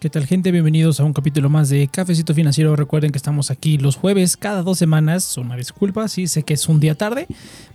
[0.00, 0.50] ¿Qué tal gente?
[0.50, 2.74] Bienvenidos a un capítulo más de Cafecito Financiero.
[2.74, 5.36] Recuerden que estamos aquí los jueves cada dos semanas.
[5.36, 7.26] Una disculpa, sí sé que es un día tarde,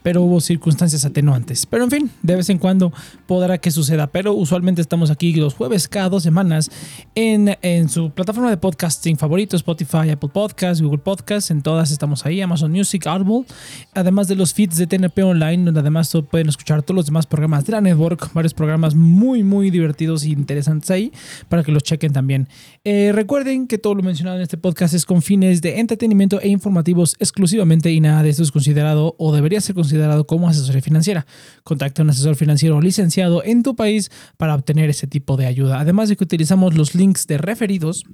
[0.01, 1.67] pero hubo circunstancias atenuantes.
[1.67, 2.91] Pero en fin, de vez en cuando
[3.27, 4.07] podrá que suceda.
[4.07, 6.71] Pero usualmente estamos aquí los jueves cada dos semanas
[7.13, 11.51] en, en su plataforma de podcasting favorito, Spotify, Apple Podcasts, Google Podcasts.
[11.51, 13.45] En todas estamos ahí, Amazon Music, Audible.
[13.93, 17.65] Además de los feeds de TNP Online, donde además pueden escuchar todos los demás programas
[17.65, 18.33] de la network.
[18.33, 21.13] Varios programas muy, muy divertidos e interesantes ahí
[21.49, 22.47] para que los chequen también.
[22.83, 26.47] Eh, recuerden que todo lo mencionado en este podcast es con fines de entretenimiento e
[26.47, 31.25] informativos exclusivamente y nada de esto es considerado o debería ser considerado como asesoría financiera.
[31.63, 35.79] Contacta a un asesor financiero licenciado en tu país para obtener ese tipo de ayuda.
[35.79, 38.05] Además de que utilizamos los links de referidos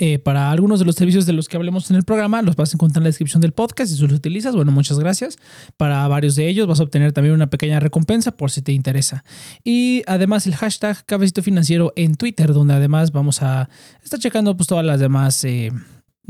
[0.00, 2.72] eh, para algunos de los servicios de los que hablemos en el programa, los vas
[2.72, 3.90] a encontrar en la descripción del podcast.
[3.90, 5.38] Si tú los utilizas, bueno, muchas gracias.
[5.76, 9.24] Para varios de ellos vas a obtener también una pequeña recompensa por si te interesa.
[9.64, 13.68] Y además el hashtag Cabecito Financiero en Twitter, donde además vamos a
[14.04, 15.42] estar checando pues todas las demás...
[15.44, 15.72] Eh,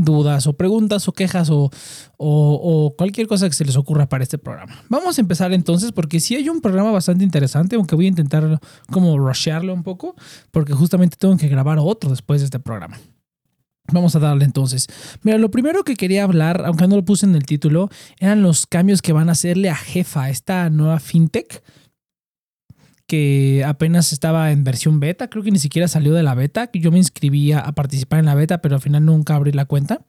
[0.00, 1.70] dudas o preguntas o quejas o,
[2.16, 4.80] o, cualquier cosa que se les ocurra para este programa.
[4.88, 8.60] Vamos a empezar entonces porque sí hay un programa bastante interesante, aunque voy a intentar
[8.92, 10.14] como rushearlo un poco,
[10.52, 12.96] porque justamente tengo que grabar otro después de este programa.
[13.92, 14.86] Vamos a darle entonces.
[15.22, 18.66] Mira, lo primero que quería hablar, aunque no lo puse en el título, eran los
[18.66, 21.62] cambios que van a hacerle a Jefa, esta nueva fintech
[23.08, 26.92] que apenas estaba en versión beta, creo que ni siquiera salió de la beta, yo
[26.92, 30.04] me inscribía a participar en la beta, pero al final nunca abrí la cuenta.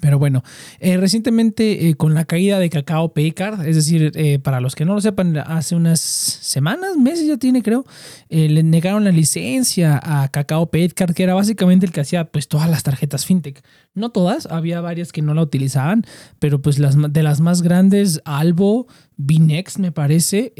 [0.00, 0.42] Pero bueno,
[0.80, 4.84] eh, recientemente eh, con la caída de Cacao Paycard, es decir, eh, para los que
[4.84, 7.84] no lo sepan, hace unas semanas, meses ya tiene creo,
[8.28, 12.68] le negaron la licencia a Cacao Paycard, que era básicamente el que hacía pues todas
[12.68, 13.62] las tarjetas fintech.
[13.94, 16.04] No todas, había varias que no la utilizaban,
[16.38, 20.52] pero pues las, de las más grandes, Albo, Binex me parece,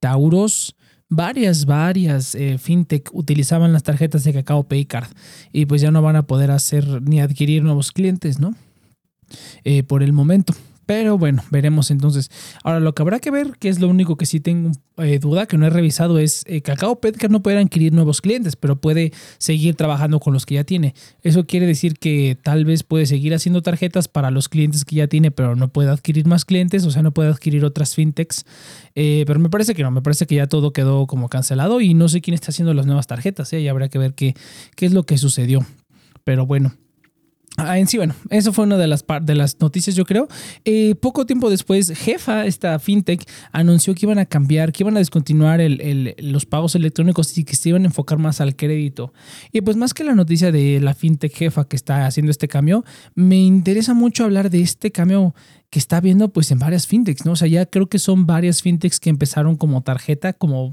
[0.00, 0.76] Tauros,
[1.14, 5.10] varias, varias eh, fintech utilizaban las tarjetas de Cacao Paycard
[5.52, 8.54] y pues ya no van a poder hacer ni adquirir nuevos clientes, ¿no?
[9.64, 10.54] Eh, por el momento.
[10.92, 12.30] Pero bueno, veremos entonces.
[12.62, 15.46] Ahora, lo que habrá que ver, que es lo único que sí tengo eh, duda,
[15.46, 19.10] que no he revisado, es que Cacao Petcar no puede adquirir nuevos clientes, pero puede
[19.38, 20.94] seguir trabajando con los que ya tiene.
[21.22, 25.06] Eso quiere decir que tal vez puede seguir haciendo tarjetas para los clientes que ya
[25.06, 28.44] tiene, pero no puede adquirir más clientes, o sea, no puede adquirir otras fintechs.
[28.94, 31.94] Eh, pero me parece que no, me parece que ya todo quedó como cancelado y
[31.94, 33.62] no sé quién está haciendo las nuevas tarjetas, ¿eh?
[33.62, 34.34] y habrá que ver qué
[34.78, 35.64] es lo que sucedió.
[36.22, 36.74] Pero bueno,
[37.58, 40.26] Ah, en sí, bueno, eso fue una de las, de las noticias, yo creo.
[40.64, 45.00] Eh, poco tiempo después, Jefa, esta fintech, anunció que iban a cambiar, que iban a
[45.00, 45.60] descontinuar
[46.18, 49.12] los pagos electrónicos y que se iban a enfocar más al crédito.
[49.52, 52.84] Y pues más que la noticia de la fintech Jefa que está haciendo este cambio,
[53.14, 55.34] me interesa mucho hablar de este cambio
[55.68, 57.32] que está viendo pues en varias fintechs, ¿no?
[57.32, 60.72] O sea, ya creo que son varias fintechs que empezaron como tarjeta, como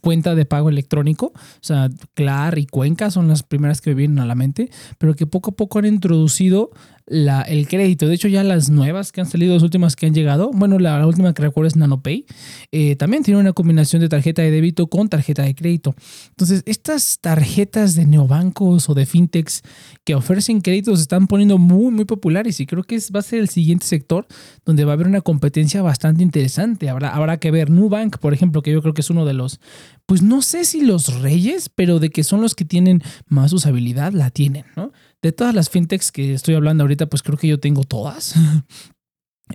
[0.00, 1.32] cuenta de pago electrónico.
[1.34, 5.14] O sea, Clar y Cuenca son las primeras que me vienen a la mente, pero
[5.14, 6.70] que poco a poco han introducido
[7.08, 8.06] la, el crédito.
[8.06, 11.06] De hecho, ya las nuevas que han salido, las últimas que han llegado, bueno, la,
[11.06, 12.26] última que recuerdo es NanoPay,
[12.72, 15.94] eh, también tiene una combinación de tarjeta de débito con tarjeta de crédito.
[16.30, 19.62] Entonces, estas tarjetas de neobancos o de fintechs
[20.04, 23.22] que ofrecen créditos se están poniendo muy, muy populares y creo que es, va a
[23.22, 24.26] ser el siguiente sector
[24.64, 26.88] donde va a haber una competencia bastante interesante.
[26.88, 29.60] Habrá, habrá que ver Nubank, por ejemplo, que yo creo que es uno de los,
[30.06, 34.12] pues no sé si los reyes, pero de que son los que tienen más usabilidad,
[34.12, 34.92] la tienen, ¿no?
[35.22, 38.34] De todas las fintechs que estoy hablando ahorita, pues creo que yo tengo todas.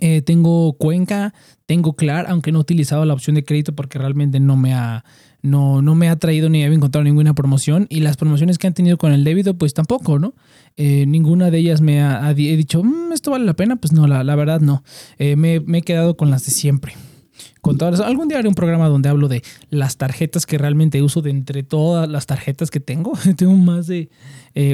[0.00, 1.34] Eh, tengo Cuenca,
[1.66, 5.04] tengo Clar, aunque no he utilizado la opción de crédito porque realmente no me ha,
[5.40, 7.86] no, no me ha traído ni he encontrado ninguna promoción.
[7.90, 10.34] Y las promociones que han tenido con el débito, pues tampoco, ¿no?
[10.76, 13.76] Eh, ninguna de ellas me ha, dicho, mm, ¿esto vale la pena?
[13.76, 14.82] Pues no, la, la verdad no.
[15.18, 16.94] Eh, me, me, he quedado con las de siempre.
[17.60, 21.20] Con todas, algún día haré un programa donde hablo de las tarjetas que realmente uso
[21.20, 23.12] de entre todas las tarjetas que tengo.
[23.36, 24.10] tengo más de,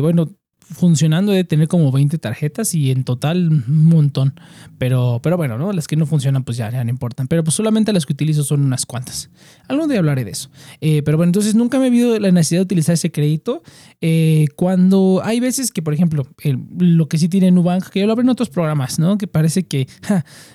[0.00, 0.30] bueno,
[0.72, 4.34] funcionando de tener como 20 tarjetas y en total un montón.
[4.78, 5.72] Pero, pero bueno, ¿no?
[5.72, 7.28] Las que no funcionan pues ya, no importan.
[7.28, 9.30] Pero pues solamente las que utilizo son unas cuantas.
[9.68, 10.50] Algún día hablaré de eso.
[10.80, 13.62] Eh, pero bueno, entonces nunca me he visto la necesidad de utilizar ese crédito.
[14.00, 16.26] Eh, cuando hay veces que, por ejemplo,
[16.78, 19.18] lo que sí tiene Nubank, que yo lo abro en otros programas, ¿no?
[19.18, 19.88] Que parece que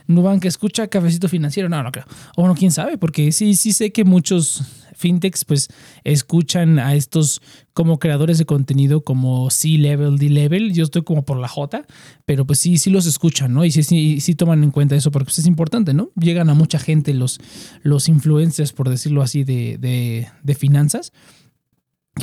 [0.08, 1.70] Nubank escucha cafecito financiero.
[1.70, 2.06] No, no creo.
[2.36, 4.64] O bueno, quién sabe, porque sí, sí sé que muchos
[4.96, 5.70] fintechs pues
[6.04, 7.42] escuchan a estos
[7.74, 11.86] como creadores de contenido como C-Level, D-Level, yo estoy como por la J,
[12.26, 13.66] pero pues sí, sí los escuchan, ¿no?
[13.66, 13.84] Y sí,
[14.22, 16.10] sí, toman en cuenta eso porque pues, es importante, ¿no?
[16.20, 17.40] Llegan a mucha gente los,
[17.84, 21.12] los influencers, por decirlo así, de, de, de finanzas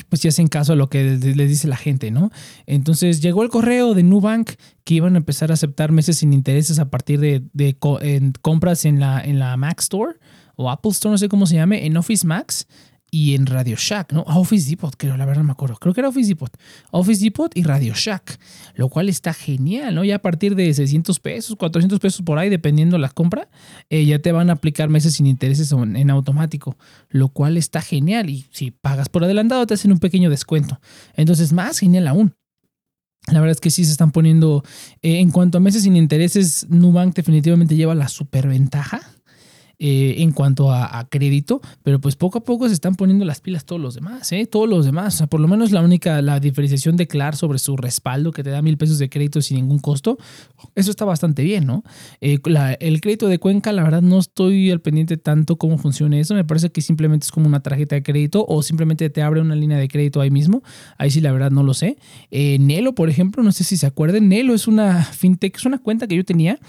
[0.08, 2.30] pues si hacen caso a lo que les dice la gente, ¿no?
[2.66, 4.52] Entonces llegó el correo de Nubank
[4.84, 7.76] que iban a empezar a aceptar meses sin intereses a partir de, de
[8.40, 10.14] compras en la, en la Mac Store
[10.56, 12.66] o Apple Store, no sé cómo se llame, en Office Max
[13.14, 14.22] y en Radio Shack, ¿no?
[14.22, 15.76] Office Depot, creo, la verdad no me acuerdo.
[15.76, 16.50] Creo que era Office Depot.
[16.92, 18.40] Office Depot y Radio Shack,
[18.74, 20.02] lo cual está genial, ¿no?
[20.02, 23.50] Ya a partir de 600 pesos, 400 pesos por ahí, dependiendo la compra,
[23.90, 26.78] eh, ya te van a aplicar meses sin intereses en, en automático,
[27.10, 28.30] lo cual está genial.
[28.30, 30.80] Y si pagas por adelantado, te hacen un pequeño descuento.
[31.14, 32.34] Entonces, más genial aún.
[33.26, 34.64] La verdad es que sí se están poniendo,
[35.02, 39.02] eh, en cuanto a meses sin intereses, Nubank definitivamente lleva la superventaja
[39.84, 43.64] eh, en cuanto a, crédito, pero pues poco a poco se están poniendo las pilas
[43.64, 44.46] todos los demás, ¿eh?
[44.46, 45.24] todos los demás.
[45.28, 48.62] Por lo menos la única, la diferenciación de Clar sobre su respaldo que te da
[48.62, 50.18] mil pesos de crédito sin ningún costo,
[50.76, 51.82] eso está bastante bien, ¿no?
[52.20, 52.38] Eh,
[52.78, 56.44] el crédito de Cuenca, la verdad no estoy al pendiente tanto cómo funciona eso, me
[56.44, 59.78] parece que simplemente es como una tarjeta de crédito o simplemente te abre una línea
[59.78, 60.62] de crédito ahí mismo,
[60.96, 61.96] ahí sí la verdad no lo sé.
[62.30, 65.78] Eh, Nelo, por ejemplo, no sé si se acuerdan, Nelo es una fintech, es una
[65.78, 66.60] cuenta que yo tenía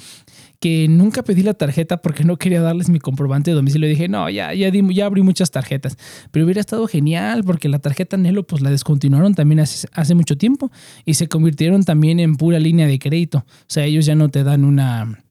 [0.63, 3.89] que nunca pedí la tarjeta porque no quería darles mi comprobante de domicilio.
[3.89, 5.97] Dije, no, ya, ya, ya abrí muchas tarjetas.
[6.31, 10.71] Pero hubiera estado genial porque la tarjeta Nelo pues la descontinuaron también hace, mucho tiempo
[11.03, 13.39] y se convirtieron también en pura línea de crédito.
[13.39, 15.25] O sea, ellos ya no te dan una,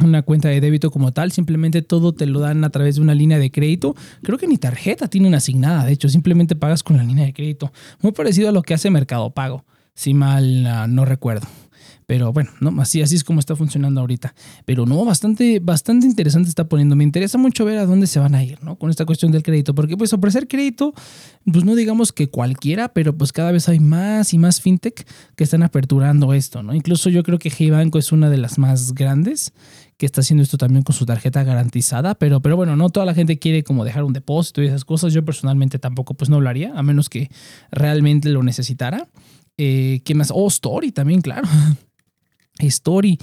[0.00, 3.14] una cuenta de débito como tal, simplemente todo te lo dan a través de una
[3.14, 3.94] línea de crédito.
[4.24, 7.72] Creo que ni tarjeta tienen asignada, de hecho, simplemente pagas con la línea de crédito.
[8.02, 9.64] Muy parecido a lo que hace Mercado Pago,
[9.94, 11.46] si mal ah, no recuerdo.
[12.08, 14.34] Pero bueno, no, así, así es como está funcionando ahorita.
[14.64, 16.96] Pero no, bastante, bastante interesante está poniendo.
[16.96, 18.76] Me interesa mucho ver a dónde se van a ir, ¿no?
[18.76, 19.74] Con esta cuestión del crédito.
[19.74, 20.94] Porque pues ofrecer crédito,
[21.44, 25.06] pues no digamos que cualquiera, pero pues cada vez hay más y más fintech
[25.36, 26.72] que están aperturando esto, ¿no?
[26.72, 29.52] Incluso yo creo que Hey Banco es una de las más grandes
[29.98, 33.12] que está haciendo esto también con su tarjeta garantizada, pero, pero bueno, no toda la
[33.12, 35.12] gente quiere como dejar un depósito y esas cosas.
[35.12, 37.28] Yo personalmente tampoco pues no lo haría, a menos que
[37.70, 39.08] realmente lo necesitara.
[39.58, 40.30] Eh, ¿Qué más?
[40.32, 41.46] Oh, Story también, claro.
[42.66, 43.18] Story,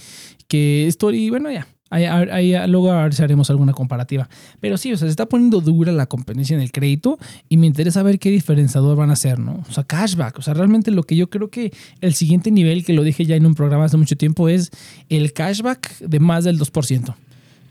[0.48, 4.28] que Story, bueno, ya, Ahí, luego a ver si haremos alguna comparativa.
[4.60, 7.68] Pero sí, o sea, se está poniendo dura la competencia en el crédito y me
[7.68, 9.64] interesa ver qué diferenciador van a hacer, ¿no?
[9.70, 10.40] O sea, cashback.
[10.40, 11.72] O sea, realmente lo que yo creo que
[12.02, 14.72] el siguiente nivel, que lo dije ya en un programa hace mucho tiempo, es
[15.10, 17.16] el cashback de más del 2%.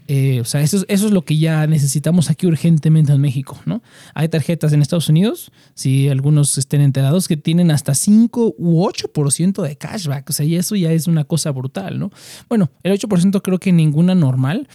[0.06, 3.83] Eh, o sea, eso, eso es lo que ya necesitamos aquí urgentemente en México, ¿no?
[4.15, 9.62] Hay tarjetas en Estados Unidos, si algunos estén enterados, que tienen hasta 5 u 8%
[9.62, 10.29] de cashback.
[10.29, 12.11] O sea, y eso ya es una cosa brutal, ¿no?
[12.49, 14.69] Bueno, el 8% creo que ninguna normal,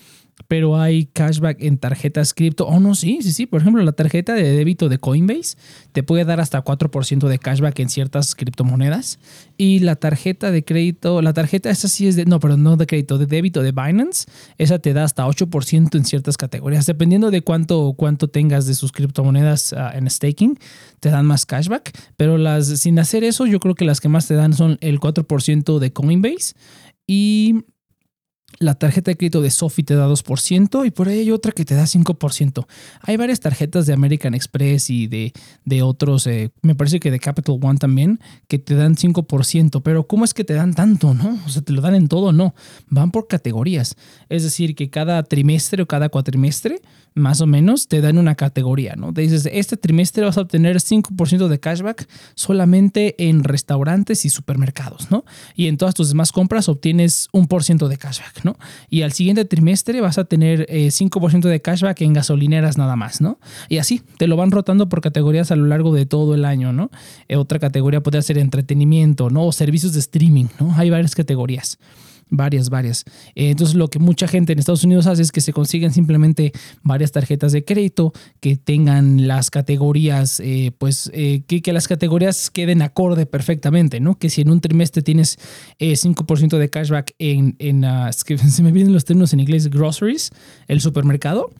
[0.47, 2.65] pero hay cashback en tarjetas cripto.
[2.65, 3.45] Oh, no, sí, sí, sí.
[3.45, 5.57] Por ejemplo, la tarjeta de débito de Coinbase
[5.91, 9.19] te puede dar hasta 4% de cashback en ciertas criptomonedas.
[9.57, 12.87] Y la tarjeta de crédito, la tarjeta, esa sí es de, no, pero no de
[12.87, 14.25] crédito, de débito de Binance,
[14.57, 16.85] esa te da hasta 8% en ciertas categorías.
[16.85, 20.57] Dependiendo de cuánto, cuánto tengas de sus criptomonedas ah, en staking,
[20.99, 21.91] te dan más cashback.
[22.17, 24.99] Pero las sin hacer eso, yo creo que las que más te dan son el
[24.99, 26.53] 4% de Coinbase.
[27.05, 27.65] Y
[28.59, 31.63] la tarjeta de crédito de Sophie te da 2% y por ahí hay otra que
[31.63, 32.67] te da 5%.
[33.01, 35.31] Hay varias tarjetas de American Express y de,
[35.63, 38.19] de otros, eh, me parece que de Capital One también,
[38.49, 39.81] que te dan 5%.
[39.81, 41.13] Pero ¿cómo es que te dan tanto?
[41.13, 41.39] ¿No?
[41.45, 42.53] O sea, te lo dan en todo, no.
[42.89, 43.95] Van por categorías.
[44.27, 46.81] Es decir, que cada trimestre o cada cuatrimestre
[47.19, 49.13] más o menos, te dan una categoría, ¿no?
[49.13, 55.11] Te dices, este trimestre vas a obtener 5% de cashback solamente en restaurantes y supermercados,
[55.11, 55.25] ¿no?
[55.55, 58.57] Y en todas tus demás compras obtienes un por ciento de cashback, ¿no?
[58.89, 63.21] Y al siguiente trimestre vas a tener 5% eh, de cashback en gasolineras nada más,
[63.21, 63.39] ¿no?
[63.67, 66.73] Y así, te lo van rotando por categorías a lo largo de todo el año,
[66.73, 66.89] ¿no?
[67.27, 69.45] Eh, otra categoría puede ser entretenimiento, ¿no?
[69.45, 70.73] O servicios de streaming, ¿no?
[70.75, 71.77] Hay varias categorías.
[72.31, 73.05] Varias, varias.
[73.33, 76.51] Eh, entonces lo que mucha gente en Estados Unidos hace es que se consiguen simplemente
[76.83, 82.81] varias tarjetas de crédito que tengan las categorías, eh, pues eh, que, las categorías queden
[82.81, 84.17] acorde perfectamente, ¿no?
[84.17, 85.37] Que si en un trimestre tienes
[85.79, 90.31] 5% de cashback en, en uh, que se me vienen los términos en inglés, groceries,
[90.67, 91.51] el supermercado,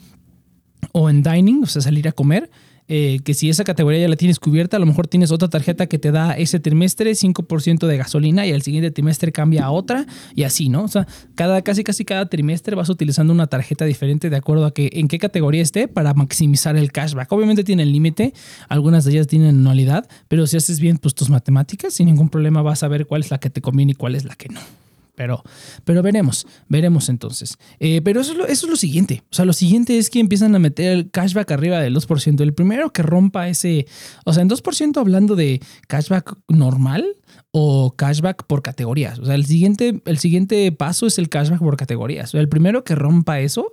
[0.92, 2.50] o en dining, o sea, salir a comer,
[2.90, 5.86] eh, que si esa categoría ya la tienes cubierta, a lo mejor tienes otra tarjeta
[5.86, 10.08] que te da ese trimestre 5% de gasolina y el siguiente trimestre cambia a otra
[10.34, 10.84] y así, ¿no?
[10.84, 14.74] O sea, cada, casi casi cada trimestre vas utilizando una tarjeta diferente de acuerdo a
[14.74, 17.32] que en qué categoría esté para maximizar el cashback.
[17.32, 18.34] Obviamente tiene el límite,
[18.68, 22.64] algunas de ellas tienen anualidad, pero si haces bien pues, tus matemáticas, sin ningún problema
[22.64, 24.79] vas a ver cuál es la que te conviene y cuál es la que no.
[25.20, 25.44] Pero,
[25.84, 27.58] pero veremos, veremos entonces.
[27.82, 29.24] Eh, pero eso es, lo, siguiente.
[29.30, 32.40] O sea, lo siguiente es que empiezan a meter el cashback arriba del 2%.
[32.40, 33.86] El primero que rompa ese,
[34.24, 35.60] o sea, en 2% hablando de
[35.90, 37.18] cashback normal,
[37.52, 39.20] o cashback por categorías.
[39.20, 42.30] O sea, el siguiente, el siguiente paso es el cashback por categorías.
[42.30, 43.72] O sea, el primero que rompa eso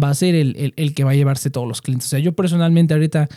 [0.00, 2.08] va a ser el, que va a llevarse todos los clientes.
[2.08, 3.28] O sea, yo personalmente ahorita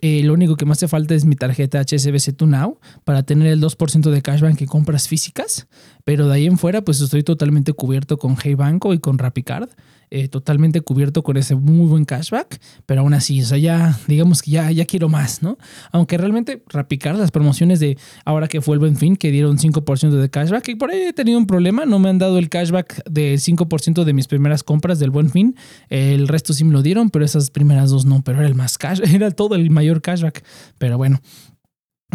[0.00, 3.48] eh, lo único que me hace falta es mi tarjeta HSBC To Now para tener
[3.48, 5.68] el 2% de cashback en compras físicas.
[6.08, 9.68] Pero de ahí en fuera, pues estoy totalmente cubierto con Hey Banco y con RapiCard.
[10.10, 14.40] eh, totalmente cubierto con ese muy buen cashback, pero aún así, o sea, ya digamos
[14.40, 15.58] que ya, ya quiero más, ¿no?
[15.92, 20.10] Aunque realmente rapicar las promociones de ahora que fue el buen fin, que dieron 5%
[20.10, 23.04] de cashback, y por ahí he tenido un problema, no me han dado el cashback
[23.04, 25.56] del 5% de mis primeras compras del buen fin,
[25.90, 28.78] el resto sí me lo dieron, pero esas primeras dos no, pero era el más
[28.78, 30.42] cash, era todo el mayor cashback,
[30.78, 31.20] pero bueno.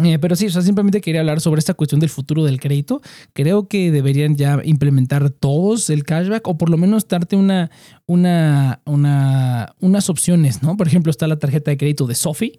[0.02, 3.00] Eh, pero sí, o sea, simplemente quería hablar sobre esta cuestión del futuro del crédito.
[3.32, 7.70] Creo que deberían ya implementar todos el cashback o por lo menos darte una,
[8.06, 10.76] una, una, unas opciones, ¿no?
[10.76, 12.52] Por ejemplo, está la tarjeta de crédito de Sophie,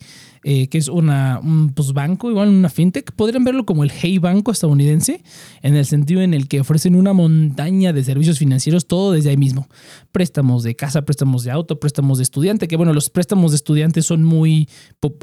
[0.43, 3.11] eh, que es una, un pues, banco, igual una fintech.
[3.11, 5.23] Podrían verlo como el Hey Banco estadounidense,
[5.61, 9.37] en el sentido en el que ofrecen una montaña de servicios financieros, todo desde ahí
[9.37, 9.67] mismo.
[10.11, 14.01] Préstamos de casa, préstamos de auto, préstamos de estudiante, que bueno, los préstamos de estudiante
[14.01, 14.67] son muy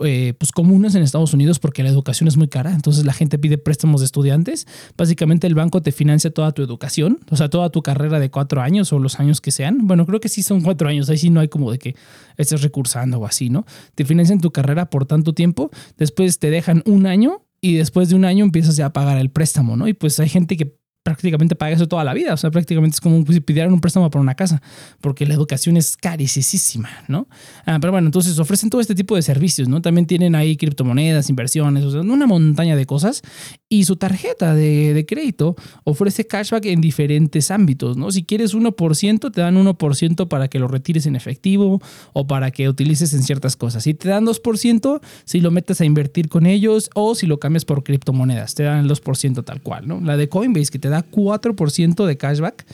[0.05, 3.39] eh, pues, comunes en Estados Unidos porque la educación es muy cara, entonces la gente
[3.39, 4.69] pide préstamos de estudiantes.
[4.97, 8.61] Básicamente el banco te financia toda tu educación, o sea, toda tu carrera de cuatro
[8.61, 9.87] años o los años que sean.
[9.87, 11.97] Bueno, creo que sí son cuatro años, ahí sí no hay como de que
[12.37, 13.65] estés recursando o así, ¿no?
[13.95, 18.17] Te financian tu carrera por tanto tiempo, después te dejan un año y después de
[18.17, 19.89] un año empiezas ya a pagar el préstamo, ¿no?
[19.89, 22.35] Y pues hay gente que prácticamente paga eso toda la vida.
[22.35, 24.63] O sea, prácticamente es como si pidieran un préstamo para una casa,
[25.01, 27.29] porque la educación es carísima, ¿no?
[27.67, 29.83] Ah, pero bueno, entonces ofrecen todo este tipo de servicios, ¿no?
[29.83, 33.23] También tienen ahí criptomonedas, inversiones, o sea, una montaña de cosas.
[33.69, 38.11] Y su tarjeta de, de crédito ofrece cashback en diferentes ámbitos, ¿no?
[38.11, 41.81] Si quieres 1%, te dan 1% para que lo retires en efectivo
[42.13, 43.83] o para que utilices en ciertas cosas.
[43.85, 47.65] Si te dan 2%, si lo metes a invertir con ellos o si lo cambias
[47.65, 50.01] por criptomonedas, te dan el 2% tal cual, ¿no?
[50.01, 52.65] La de Coinbase que te da 4% de cashback.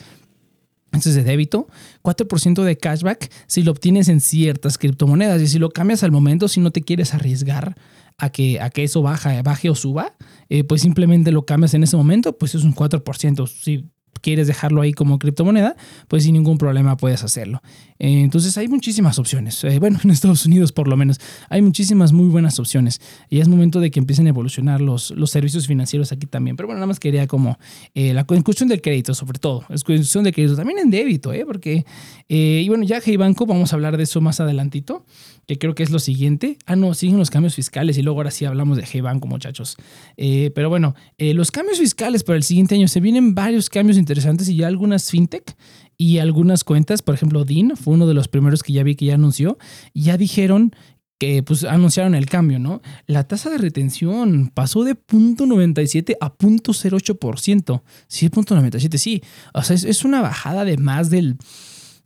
[0.91, 1.67] Eso es de débito,
[2.01, 6.47] 4% de cashback si lo obtienes en ciertas criptomonedas y si lo cambias al momento,
[6.47, 7.75] si no te quieres arriesgar
[8.17, 10.15] a que, a que eso baja, baje o suba,
[10.49, 13.47] eh, pues simplemente lo cambias en ese momento, pues es un 4%.
[13.47, 13.85] Si
[14.21, 15.75] quieres dejarlo ahí como criptomoneda,
[16.07, 17.61] pues sin ningún problema puedes hacerlo.
[17.99, 19.61] Eh, entonces hay muchísimas opciones.
[19.63, 23.01] Eh, bueno, en Estados Unidos por lo menos hay muchísimas muy buenas opciones.
[23.29, 26.55] Y es momento de que empiecen a evolucionar los, los servicios financieros aquí también.
[26.55, 27.59] Pero bueno, nada más quería como
[27.93, 29.65] eh, la cuestión del crédito sobre todo.
[29.69, 30.55] Es cuestión de crédito.
[30.55, 31.45] También en débito, ¿eh?
[31.45, 31.85] Porque,
[32.27, 35.05] y bueno, ya Hey Banco, vamos a hablar de eso más adelantito,
[35.47, 36.57] que creo que es lo siguiente.
[36.65, 39.77] Ah, no, siguen los cambios fiscales y luego ahora sí hablamos de Hey Banco, muchachos.
[40.15, 44.08] pero bueno, los cambios fiscales para el siguiente año, se vienen varios cambios interesantes
[44.47, 45.55] y ya algunas fintech
[45.97, 49.05] y algunas cuentas, por ejemplo, Dean fue uno de los primeros que ya vi que
[49.05, 49.57] ya anunció,
[49.93, 50.73] ya dijeron
[51.19, 52.81] que pues anunciaron el cambio, ¿no?
[53.05, 57.81] La tasa de retención pasó de 0.97 a 0.08%.
[58.07, 59.21] Sí, 0.97, sí.
[59.53, 61.37] O sea, es, una bajada de más del,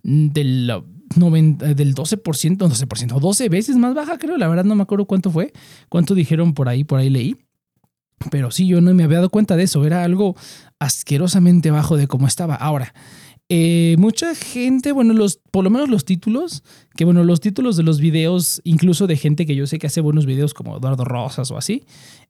[0.01, 0.71] del,
[1.15, 4.37] 90, del 12%, 12%, 12 veces más baja, creo.
[4.37, 5.53] La verdad no me acuerdo cuánto fue,
[5.89, 7.37] cuánto dijeron por ahí, por ahí leí.
[8.31, 9.85] Pero sí, yo no me había dado cuenta de eso.
[9.85, 10.35] Era algo
[10.79, 12.55] asquerosamente bajo de cómo estaba.
[12.55, 12.93] Ahora,
[13.49, 16.63] eh, mucha gente, bueno, los, por lo menos los títulos,
[16.95, 20.01] que bueno, los títulos de los videos, incluso de gente que yo sé que hace
[20.01, 21.83] buenos videos como Eduardo Rosas o así,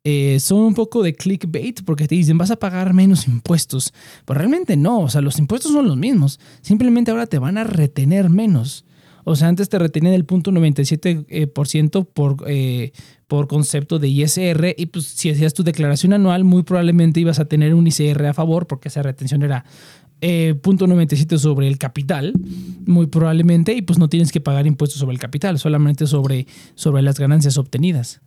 [0.03, 3.93] eh, son un poco de clickbait porque te dicen vas a pagar menos impuestos.
[4.25, 7.63] Pero realmente no, o sea, los impuestos son los mismos, simplemente ahora te van a
[7.63, 8.85] retener menos.
[9.23, 12.91] O sea, antes te retenían el punto 97% por, eh,
[13.27, 17.45] por concepto de ISR y pues si hacías tu declaración anual muy probablemente ibas a
[17.45, 19.65] tener un ISR a favor porque esa retención era
[20.25, 22.31] eh, punto 97 sobre el capital,
[22.85, 27.01] muy probablemente, y pues no tienes que pagar impuestos sobre el capital, solamente sobre, sobre
[27.01, 28.21] las ganancias obtenidas.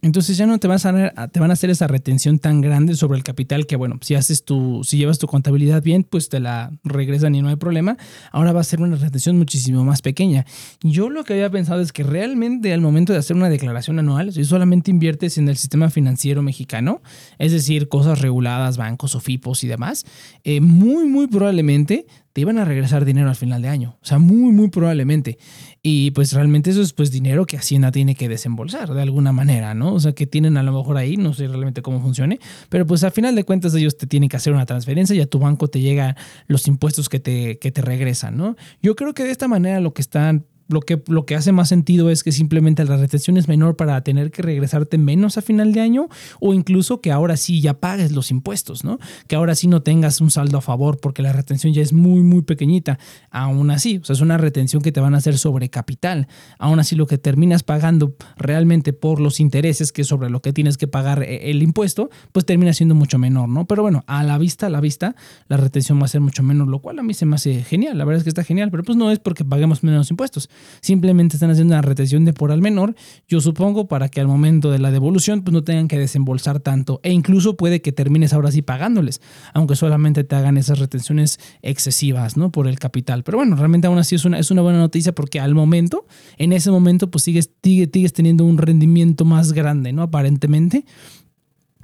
[0.00, 3.74] Entonces ya no te, van a hacer esa retención tan grande sobre el capital que,
[3.74, 7.48] bueno, si haces tu, si llevas tu contabilidad bien, pues te la regresan y no
[7.48, 7.96] hay problema.
[8.30, 10.46] Ahora va a ser una retención muchísimo más pequeña.
[10.82, 14.32] Yo lo que había pensado es que realmente al momento de hacer una declaración anual,
[14.32, 17.02] si solamente inviertes en el sistema financiero mexicano,
[17.38, 20.04] es decir, cosas reguladas, bancos o FIPOS y demás,
[20.44, 23.96] eh, muy, muy probablemente te iban a regresar dinero al final de año.
[24.00, 25.38] O sea, muy, muy probablemente.
[25.82, 29.74] Y pues realmente eso es pues dinero que Hacienda tiene que desembolsar de alguna manera,
[29.74, 29.94] ¿no?
[29.94, 33.04] O sea, que tienen a lo mejor ahí, no sé realmente cómo funcione, pero pues
[33.04, 35.68] al final de cuentas ellos te tienen que hacer una transferencia y a tu banco
[35.68, 36.16] te llegan
[36.46, 38.56] los impuestos que te, que te regresan, ¿no?
[38.82, 41.68] Yo creo que de esta manera lo que están lo que, lo que hace más
[41.68, 45.72] sentido es que simplemente la retención es menor para tener que regresarte menos a final
[45.72, 46.08] de año
[46.40, 48.98] o incluso que ahora sí ya pagues los impuestos, ¿no?
[49.26, 52.22] Que ahora sí no tengas un saldo a favor porque la retención ya es muy,
[52.22, 52.98] muy pequeñita.
[53.30, 56.28] Aún así, o sea, es una retención que te van a hacer sobre capital.
[56.58, 60.52] Aún así, lo que terminas pagando realmente por los intereses, que es sobre lo que
[60.52, 63.66] tienes que pagar eh, el impuesto, pues termina siendo mucho menor, ¿no?
[63.66, 65.16] Pero bueno, a la vista, a la vista,
[65.48, 67.96] la retención va a ser mucho menor, lo cual a mí se me hace genial.
[67.96, 71.36] La verdad es que está genial, pero pues no es porque paguemos menos impuestos Simplemente
[71.36, 72.94] están haciendo una retención temporal menor,
[73.26, 77.00] yo supongo, para que al momento de la devolución pues no tengan que desembolsar tanto.
[77.02, 79.20] E incluso puede que termines ahora sí pagándoles,
[79.54, 82.50] aunque solamente te hagan esas retenciones excesivas, ¿no?
[82.50, 83.22] Por el capital.
[83.24, 86.52] Pero bueno, realmente aún así es una, es una buena noticia porque al momento, en
[86.52, 90.02] ese momento, pues sigues, sigues teniendo un rendimiento más grande, ¿no?
[90.02, 90.84] Aparentemente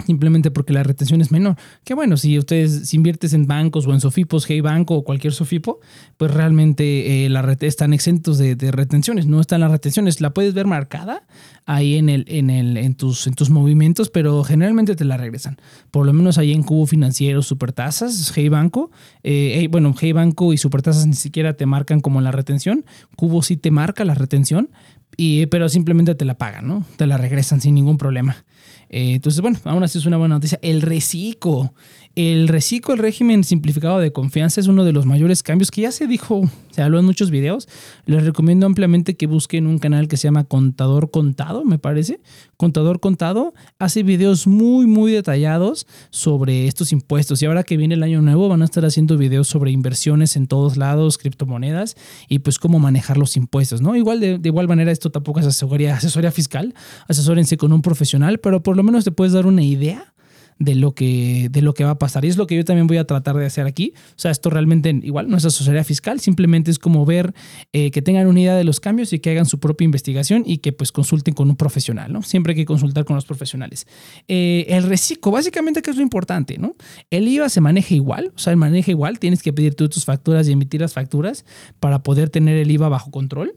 [0.03, 1.55] simplemente porque la retención es menor.
[1.83, 5.33] Que bueno, si ustedes si inviertes en bancos o en Sofipos, Hey Banco o cualquier
[5.33, 5.79] Sofipo,
[6.17, 9.27] pues realmente eh, la están exentos de, retenciones.
[9.27, 10.19] No están las retenciones.
[10.19, 11.23] La puedes ver marcada
[11.65, 15.57] ahí en, el, en, el, en, tus, en tus movimientos, pero generalmente te la regresan.
[15.91, 18.91] Por lo menos ahí en Cubo Financiero, Supertasas, Hey Banco.
[19.23, 22.85] Eh, bueno, Hey Banco y Supertasas ni siquiera te marcan como la retención.
[23.15, 24.69] Cubo sí te marca la retención,
[25.17, 26.85] y, pero simplemente te la pagan, ¿no?
[26.97, 28.45] Te la regresan sin ningún problema.
[28.89, 30.59] Eh, entonces, bueno, aún así es una buena noticia.
[30.61, 31.73] El reciclo.
[32.15, 35.91] El reciclo, el régimen simplificado de confianza, es uno de los mayores cambios que ya
[35.91, 37.67] se dijo, se habló en muchos videos.
[38.05, 42.21] Les recomiendo ampliamente que busquen un canal que se llama Contador Contado, me parece.
[42.55, 47.41] Contador Contado hace videos muy, muy detallados sobre estos impuestos.
[47.41, 50.47] Y ahora que viene el año nuevo, van a estar haciendo videos sobre inversiones en
[50.47, 51.97] todos lados, criptomonedas
[52.29, 53.93] y pues cómo manejar los impuestos, ¿no?
[53.93, 56.75] Igual de, igual manera, esto tampoco es asesoría, asesoría fiscal.
[57.09, 60.13] Asesórense con un profesional, pero por lo menos te puedes dar una idea
[60.57, 62.23] de lo, que, de lo que va a pasar.
[62.23, 63.93] Y es lo que yo también voy a tratar de hacer aquí.
[64.11, 67.33] O sea, esto realmente igual no es asesoría fiscal, simplemente es como ver
[67.73, 70.59] eh, que tengan una idea de los cambios y que hagan su propia investigación y
[70.59, 72.21] que pues consulten con un profesional, ¿no?
[72.21, 73.85] Siempre hay que consultar con los profesionales.
[74.27, 76.75] Eh, el reciclo, básicamente, ¿qué es lo importante, no?
[77.09, 80.05] El IVA se maneja igual, o sea, el maneja igual, tienes que pedir tú tus
[80.05, 81.45] facturas y emitir las facturas
[81.79, 83.53] para poder tener el IVA bajo control.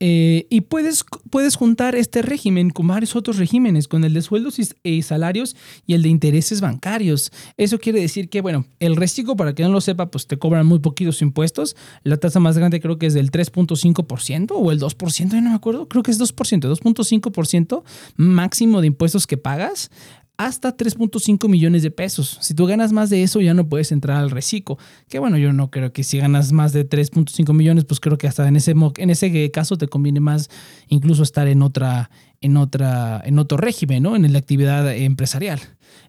[0.00, 4.58] Eh, y puedes, puedes juntar este régimen con varios otros regímenes, con el de sueldos
[4.82, 7.30] y, salarios y el de intereses bancarios.
[7.56, 10.66] Eso quiere decir que, bueno, el reciclo, para que no lo sepa, pues te cobran
[10.66, 11.76] muy poquitos impuestos.
[12.02, 15.56] La tasa más grande creo que es del 3.5% o el 2%, yo no me
[15.56, 17.82] acuerdo, creo que es 2%, 2.5%
[18.16, 19.90] máximo de impuestos que pagas
[20.36, 22.38] hasta 3.5 millones de pesos.
[22.40, 24.78] Si tú ganas más de eso, ya no puedes entrar al reciclo.
[25.08, 28.26] Que bueno, yo no creo que si ganas más de 3.5 millones, pues creo que
[28.26, 30.50] hasta en ese, en ese caso te conviene más
[30.88, 32.10] incluso estar en otra,
[32.44, 34.16] en otra, en otro régimen, ¿no?
[34.16, 35.60] En la actividad empresarial.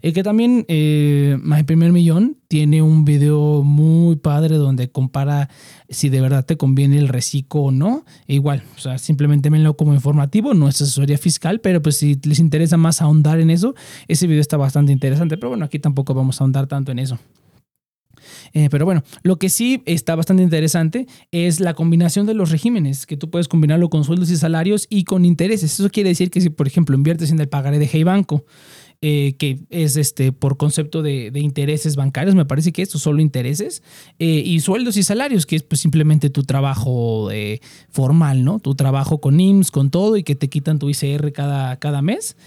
[0.02, 5.50] El que también, eh, My Primer Millón, tiene un video muy padre donde compara
[5.88, 8.04] si de verdad te conviene el reciclo o no.
[8.28, 12.20] E igual, o sea, simplemente venlo como informativo, no es asesoría fiscal, pero pues si
[12.26, 13.74] les interesa más ahondar en eso,
[14.10, 15.38] ese video está bastante interesante.
[15.38, 17.18] Pero bueno, aquí tampoco vamos a ahondar tanto en eso.
[18.54, 23.06] Eh, pero bueno, lo que sí está bastante interesante es la combinación de los regímenes,
[23.06, 25.80] que tú puedes combinarlo con sueldos y salarios y con intereses.
[25.80, 28.46] Eso quiere decir que si, por ejemplo, inviertes en el pagaré de Hey Banco,
[29.02, 33.84] eh, que es este por concepto de, intereses bancarios, me parece que esto solo intereses,
[34.20, 37.30] eh, y sueldos y salarios, que es pues simplemente tu trabajo
[37.90, 38.60] formal, ¿no?
[38.60, 42.38] Tu trabajo con IMSS, con todo, y que te quitan tu ICR cada, cada mes.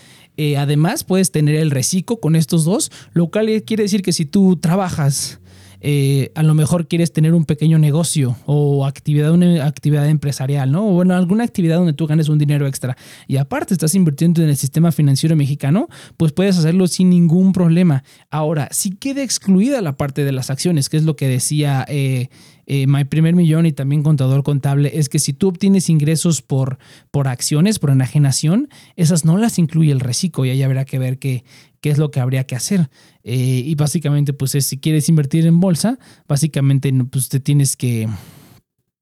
[0.57, 4.57] además, puedes tener el reciclo con estos dos, lo cual quiere decir que si tú
[4.57, 5.41] trabajas
[5.81, 10.89] eh, a lo mejor quieres tener un pequeño negocio o actividad, una actividad empresarial, ¿no?
[10.89, 14.49] O bueno, alguna actividad donde tú ganes un dinero extra y aparte estás invirtiendo en
[14.49, 18.03] el sistema financiero mexicano, pues puedes hacerlo sin ningún problema.
[18.31, 22.29] Ahora, si queda excluida la parte de las acciones, que es lo que decía eh,
[22.67, 26.79] eh, My Primer Millón y también Contador Contable, es que si tú obtienes ingresos por,
[27.11, 31.19] por acciones, por enajenación, esas no las incluye el reciclo y ahí habrá que ver
[31.19, 31.45] qué,
[31.81, 32.91] qué es lo que habría que hacer.
[33.23, 38.09] Eh, y básicamente, pues si quieres invertir en bolsa, básicamente pues te tienes que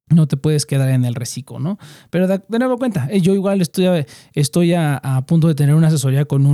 [0.08, 1.78] no te puedes quedar en el reciclo, ¿no?
[2.10, 5.88] Pero de, nuevo cuenta, eh, yo igual estoy, a, estoy a, punto de tener una
[5.88, 6.44] asesoría con,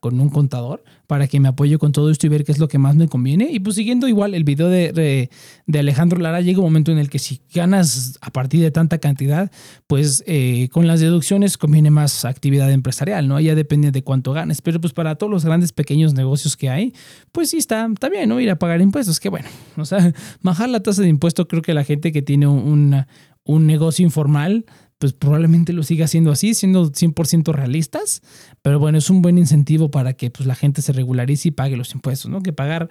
[0.00, 2.68] con un contador para que me apoye con todo esto y ver qué es lo
[2.68, 3.48] que más me conviene.
[3.50, 5.28] Y pues siguiendo igual el video de,
[5.66, 8.98] de, Alejandro Lara, llega un momento en el que si ganas a partir de tanta
[8.98, 9.50] cantidad,
[9.86, 13.38] pues eh, con las deducciones conviene más actividad empresarial, ¿no?
[13.40, 14.62] Ya depende de cuánto ganes.
[14.62, 16.92] Pero pues para todos los grandes pequeños negocios que hay,
[17.32, 18.40] pues sí está, está bien, ¿no?
[18.40, 21.74] Ir a pagar impuestos, que bueno, o sea, bajar la tasa de impuesto creo que
[21.74, 23.04] la gente que tiene un,
[23.44, 24.66] un negocio informal
[24.98, 28.22] pues probablemente lo siga haciendo así, siendo 100% realistas,
[28.62, 31.76] pero bueno, es un buen incentivo para que pues, la gente se regularice y pague
[31.76, 32.42] los impuestos, ¿no?
[32.42, 32.88] Que pagar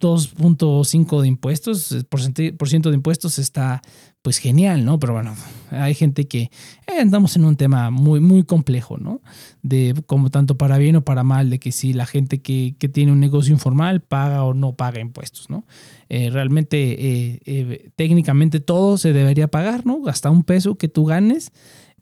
[0.00, 3.82] 2.5 de impuestos, por ciento de impuestos está
[4.22, 4.98] pues genial, ¿no?
[4.98, 5.34] Pero bueno,
[5.70, 6.50] hay gente que
[6.86, 9.22] eh, andamos en un tema muy, muy complejo, ¿no?
[9.62, 12.88] De como tanto para bien o para mal, de que si la gente que, que
[12.88, 15.64] tiene un negocio informal paga o no paga impuestos, ¿no?
[16.08, 16.96] Eh, realmente,
[17.46, 20.02] eh, técnicamente todo se debería pagar, ¿no?
[20.06, 21.52] Hasta un peso que tú ganes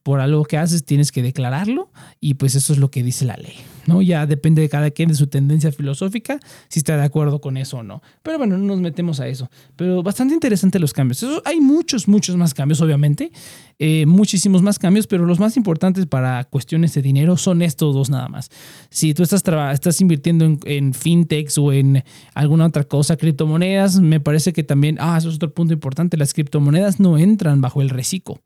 [0.06, 1.90] por algo que haces tienes que declararlo
[2.20, 3.56] y pues eso es lo que dice la ley.
[3.86, 4.02] ¿no?
[4.02, 6.38] Ya depende de cada quien de su tendencia filosófica,
[6.68, 8.00] si está de acuerdo con eso o no.
[8.22, 9.50] Pero bueno, no nos metemos a eso.
[9.74, 11.26] Pero bastante interesante los cambios.
[11.44, 13.32] hay muchos, muchos más cambios, obviamente.
[13.80, 18.08] Eh, muchísimos más cambios, pero los más importantes para cuestiones de dinero son estos dos
[18.08, 18.48] nada más.
[18.90, 19.42] Si tú estás,
[19.72, 24.98] estás invirtiendo en, en fintechs o en alguna otra cosa, criptomonedas, me parece que también,
[25.00, 28.40] ah, eso es otro punto importante, las criptomonedas no entran bajo el reciclo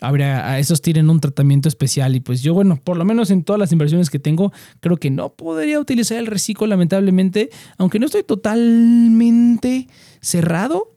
[0.00, 3.58] a esos tienen un tratamiento especial y pues yo, bueno, por lo menos en todas
[3.58, 8.22] las inversiones que tengo, creo que no podría utilizar el reciclo lamentablemente, aunque no estoy
[8.22, 9.88] totalmente
[10.20, 10.96] cerrado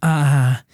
[0.00, 0.64] a,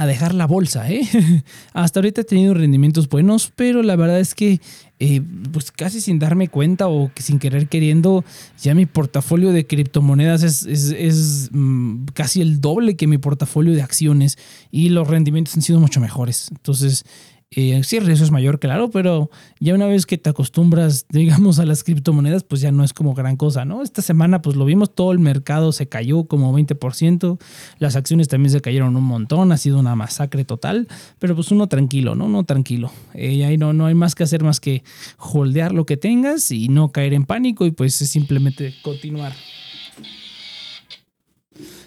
[0.00, 0.90] a dejar la bolsa.
[0.90, 1.02] ¿eh?
[1.74, 4.60] Hasta ahorita he tenido rendimientos buenos, pero la verdad es que
[5.02, 8.22] eh, pues casi sin darme cuenta o sin querer queriendo,
[8.62, 13.80] ya mi portafolio de criptomonedas es, es, mm, casi el doble que mi portafolio de
[13.80, 14.36] acciones
[14.70, 16.48] y los rendimientos han sido mucho mejores.
[16.50, 17.06] Entonces,
[17.52, 21.58] eh, sí, el riesgo es mayor, claro, pero ya una vez que te acostumbras, digamos,
[21.58, 23.82] a las criptomonedas, pues ya no es como gran cosa, ¿no?
[23.82, 27.40] Esta semana, pues lo vimos, todo el mercado se cayó como 20%,
[27.80, 30.86] las acciones también se cayeron un montón, ha sido una masacre total,
[31.18, 32.28] pero pues uno tranquilo, ¿no?
[32.28, 32.92] No tranquilo.
[33.14, 34.84] Eh, ahí no, no hay más que hacer más que
[35.18, 39.32] holdear lo que tengas y no caer en pánico y pues simplemente continuar.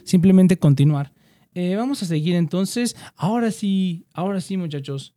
[0.04, 1.14] Simplemente continuar.
[1.56, 2.98] Eh, vamos a seguir entonces.
[3.16, 5.14] Ahora sí, ahora sí, muchachos.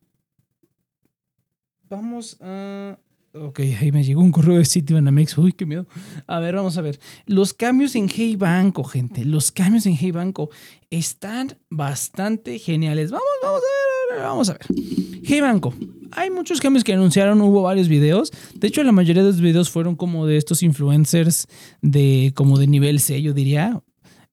[1.88, 2.98] Vamos a...
[3.32, 5.36] Ok, ahí me llegó un correo de Citibanamex.
[5.36, 5.86] Uy, qué miedo.
[6.26, 6.98] A ver, vamos a ver.
[7.26, 9.24] Los cambios en Hey Banco, gente.
[9.26, 10.48] Los cambios en Hey Banco
[10.88, 13.10] están bastante geniales.
[13.10, 14.66] Vamos, vamos a ver, vamos a ver.
[15.22, 15.74] Hey Banco.
[16.12, 18.32] Hay muchos cambios que anunciaron, hubo varios videos.
[18.54, 21.46] De hecho, la mayoría de los videos fueron como de estos influencers
[21.82, 23.82] de como de nivel C, yo diría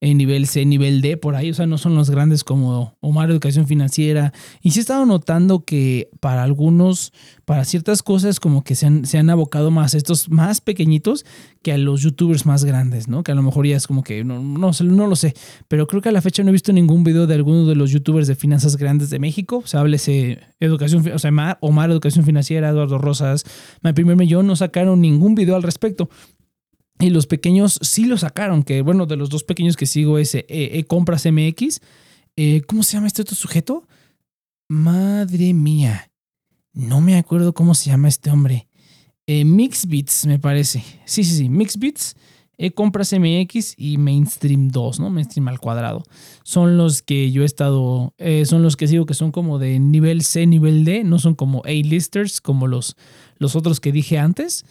[0.00, 3.30] en nivel C, nivel D, por ahí, o sea, no son los grandes como Omar
[3.30, 4.32] Educación Financiera.
[4.60, 7.12] Y sí he estado notando que para algunos,
[7.44, 11.24] para ciertas cosas, como que se han, se han abocado más a estos más pequeñitos
[11.62, 13.24] que a los youtubers más grandes, ¿no?
[13.24, 15.34] Que a lo mejor ya es como que, no, no, lo sé,
[15.66, 17.90] pero creo que a la fecha no he visto ningún video de alguno de los
[17.90, 19.62] youtubers de finanzas grandes de México.
[19.64, 23.44] O sea, háblese Educación, o sea, Omar Educación Financiera, Eduardo Rosas,
[23.82, 26.10] Mi Primer Millón, no sacaron ningún video al respecto.
[27.00, 30.34] Y los pequeños sí lo sacaron, que bueno, de los dos pequeños que sigo es
[30.34, 31.80] e, e Compras MX.
[32.36, 33.86] Eh, ¿Cómo se llama este otro sujeto?
[34.68, 36.10] Madre mía.
[36.72, 38.68] No me acuerdo cómo se llama este hombre.
[39.26, 40.82] Eh, Mixbits, me parece.
[41.04, 41.48] Sí, sí, sí.
[41.48, 42.16] Mixbits,
[42.56, 45.10] e Compras MX y Mainstream 2, ¿no?
[45.10, 46.04] Mainstream al cuadrado.
[46.44, 48.14] Son los que yo he estado.
[48.18, 51.04] Eh, son los que sigo que son como de nivel C, nivel D.
[51.04, 52.96] No son como A-listers como los,
[53.38, 54.64] los otros que dije antes.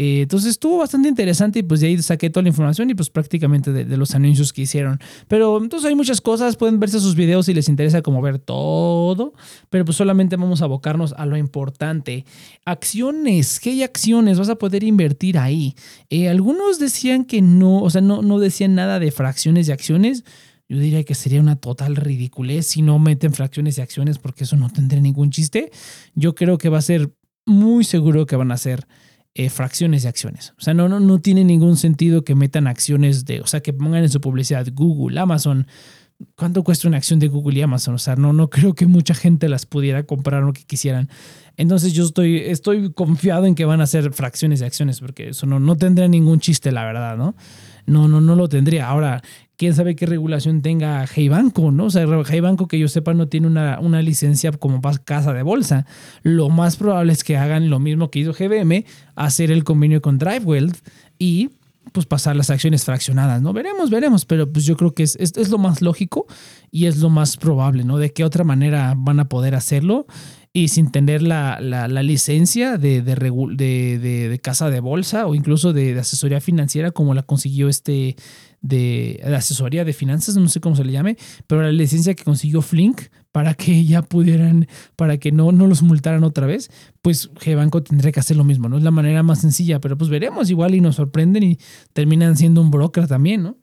[0.00, 3.10] Eh, entonces estuvo bastante interesante y pues de ahí saqué toda la información y pues
[3.10, 5.00] prácticamente de, los anuncios que hicieron.
[5.26, 9.32] Pero entonces hay muchas cosas, pueden verse sus videos si les interesa como ver todo,
[9.70, 12.24] pero pues solamente vamos a abocarnos a lo importante.
[12.64, 14.38] Acciones, ¿qué hay acciones?
[14.38, 15.74] Vas a poder invertir ahí.
[16.10, 20.22] Eh, algunos decían que no, o sea, no, no decían nada de fracciones de acciones.
[20.68, 24.54] Yo diría que sería una total ridiculez si no meten fracciones de acciones porque eso
[24.54, 25.72] no tendría ningún chiste.
[26.14, 27.10] Yo creo que va a ser
[27.46, 28.86] muy seguro que van a ser
[29.38, 30.52] eh, fracciones de acciones.
[30.58, 33.72] O sea, no, no, no tiene ningún sentido que metan acciones de, o sea, que
[33.72, 35.68] pongan en su publicidad Google, Amazon.
[36.34, 37.94] ¿Cuánto cuesta una acción de Google y Amazon?
[37.94, 41.08] O sea, no, no creo que mucha gente las pudiera comprar o que quisieran.
[41.56, 45.46] Entonces yo estoy, estoy confiado en que van a ser fracciones de acciones, porque eso
[45.46, 47.36] no, no tendría ningún chiste, la verdad, ¿no?
[47.88, 48.88] No, no, no lo tendría.
[48.88, 49.22] Ahora,
[49.56, 51.86] quién sabe qué regulación tenga Hey Banco, ¿no?
[51.86, 55.42] O sea, Hey Banco que yo sepa no tiene una, una licencia como casa de
[55.42, 55.84] bolsa.
[56.22, 58.84] Lo más probable es que hagan lo mismo que hizo GBM,
[59.16, 60.76] hacer el convenio con DriveWealth
[61.18, 61.50] y
[61.92, 63.52] pues pasar las acciones fraccionadas, ¿no?
[63.52, 66.26] Veremos, veremos, pero pues yo creo que es, es, lo más lógico
[66.70, 67.98] y es lo más probable, ¿no?
[67.98, 70.06] De qué otra manera van a poder hacerlo
[70.52, 75.72] y sin tener la, la, licencia de, de, de, de, casa de bolsa o incluso
[75.72, 78.16] de, asesoría financiera como la consiguió este
[78.60, 82.62] de, asesoría de finanzas, no sé cómo se le llame, pero la licencia que consiguió
[82.62, 86.70] Flink para que ya pudieran, para que no, no los multaran otra vez,
[87.02, 88.78] pues G-Banco tendría que hacer lo mismo, ¿no?
[88.78, 91.58] Es la manera más sencilla, pero pues veremos igual y nos sorprenden y
[91.92, 93.58] terminan siendo un broker también, ¿no?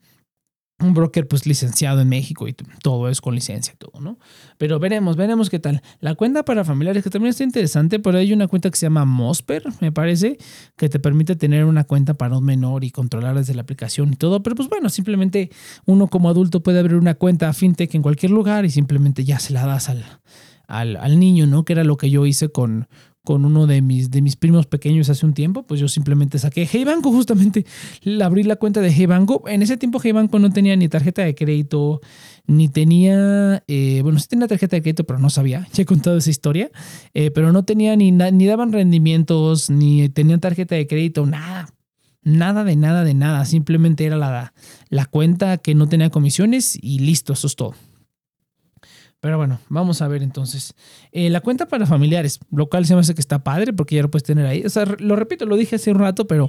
[0.80, 4.20] Un broker pues licenciado en México y todo es con licencia y todo, ¿no?
[4.58, 5.82] Pero veremos, veremos qué tal.
[6.02, 9.06] La cuenta para familiares que también está interesante, pero hay una cuenta que se llama
[9.06, 10.38] Mosper, me parece,
[10.76, 14.16] que te permite tener una cuenta para un menor y controlar desde la aplicación y
[14.18, 15.50] todo, pero pues bueno, simplemente
[15.86, 19.54] uno como adulto puede abrir una cuenta fintech en cualquier lugar y simplemente ya se
[19.54, 20.04] la das al,
[20.68, 21.64] al, al niño, ¿no?
[21.64, 22.88] Que era lo que yo hice con,
[23.26, 26.66] con uno de mis, de mis primos pequeños hace un tiempo, pues yo simplemente saqué
[26.72, 27.66] Hey Banco, justamente
[28.24, 29.44] abrí la cuenta de Hey Banco.
[29.48, 32.00] En ese tiempo Hey Banco no tenía ni tarjeta de crédito,
[32.48, 36.16] ni tenía, eh, bueno, sí tenía tarjeta de crédito, pero no sabía, ya he contado
[36.16, 36.72] esa historia,
[37.14, 41.68] eh, pero no tenía ni, ni daban rendimientos, ni tenían tarjeta de crédito, nada.
[42.24, 44.54] Nada de nada de nada, simplemente era la,
[44.90, 47.76] la cuenta que no tenía comisiones y listo, eso es todo.
[49.26, 50.76] Pero bueno, vamos a ver entonces.
[51.12, 54.04] Eh, la cuenta para familiares, lo cual se me hace que está padre porque ya
[54.04, 54.62] lo puedes tener ahí.
[54.64, 56.48] O sea, lo repito, lo dije hace un rato, pero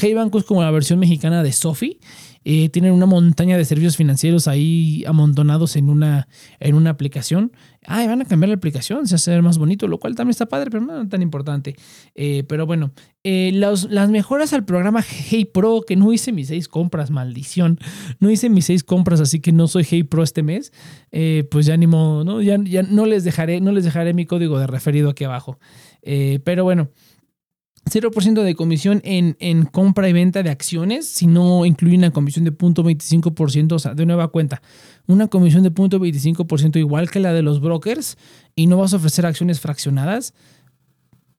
[0.00, 1.98] Hey Banco es como la versión mexicana de Sofi.
[2.48, 6.28] Eh, tienen una montaña de servicios financieros ahí amontonados en una,
[6.60, 7.50] en una aplicación.
[7.84, 10.70] Ah, van a cambiar la aplicación, se hace más bonito, lo cual también está padre,
[10.70, 11.74] pero no tan importante.
[12.14, 12.92] Eh, pero bueno,
[13.24, 17.80] eh, las mejoras al programa Hey Pro, que no hice mis seis compras, maldición.
[18.20, 20.72] No hice mis seis compras, así que no soy Hey Pro este mes.
[21.50, 22.42] pues ya ni modo, ¿no?
[22.42, 25.58] Ya, ya no les dejaré, no les dejaré mi código de referido aquí abajo.
[26.44, 26.90] pero bueno.
[27.90, 32.44] 0% de comisión en, en, compra y venta de acciones si no incluyen una comisión
[32.44, 34.60] de 0.25%, o sea, de nueva cuenta,
[35.06, 38.18] una comisión de 0.25% igual que la de los brokers
[38.54, 40.34] y no vas a ofrecer acciones fraccionadas,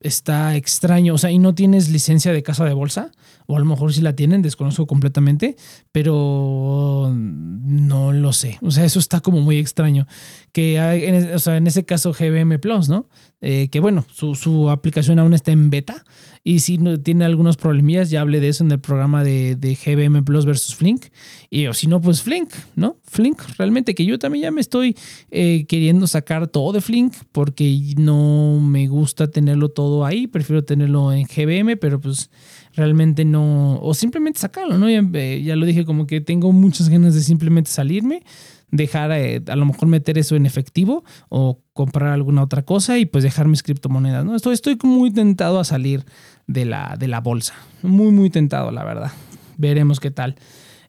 [0.00, 3.10] está extraño, o sea, y no tienes licencia de casa de bolsa,
[3.50, 5.56] o a lo mejor sí la tienen, desconozco completamente,
[5.90, 10.06] pero no lo sé, o sea, eso está como muy extraño,
[10.52, 13.08] que hay, en, o sea, en ese caso GBM Plus, ¿no?
[13.40, 16.04] Eh, que bueno, su, su, aplicación aún está en beta,
[16.44, 20.24] y si tiene algunos problemillas, ya hablé de eso en el programa de, de GBM
[20.24, 21.06] Plus versus Flink.
[21.50, 22.96] Y o si no, pues Flink, ¿no?
[23.04, 24.96] Flink, realmente que yo también ya me estoy
[25.30, 30.26] eh, queriendo sacar todo de Flink porque no me gusta tenerlo todo ahí.
[30.26, 32.30] Prefiero tenerlo en GBM, pero pues
[32.78, 33.78] realmente no.
[33.80, 34.88] O simplemente sacarlo, ¿no?
[34.88, 38.22] Ya, eh, ya lo dije, como que tengo muchas ganas de simplemente salirme
[38.70, 43.06] dejar eh, a lo mejor meter eso en efectivo o comprar alguna otra cosa y
[43.06, 44.24] pues dejar mis criptomonedas.
[44.24, 44.34] ¿no?
[44.34, 46.04] Estoy, estoy muy tentado a salir
[46.46, 47.54] de la, de la bolsa.
[47.82, 49.12] Muy, muy tentado, la verdad.
[49.56, 50.36] Veremos qué tal.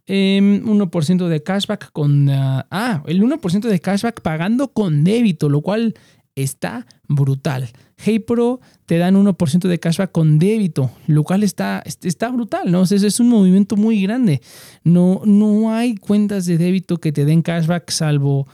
[0.08, 2.30] 1% em, de cashback con...
[2.30, 5.96] ah, ah el 1% de cashback pagando con débito, lo cual
[6.36, 7.70] está brutal.
[8.04, 12.84] HeyPro te dan 1% de cashback con débito, lo cual está, está brutal, ¿no?
[12.84, 14.42] es un movimiento muy grande.
[14.84, 18.48] No, no hay cuentas de débito que te den cashback salvo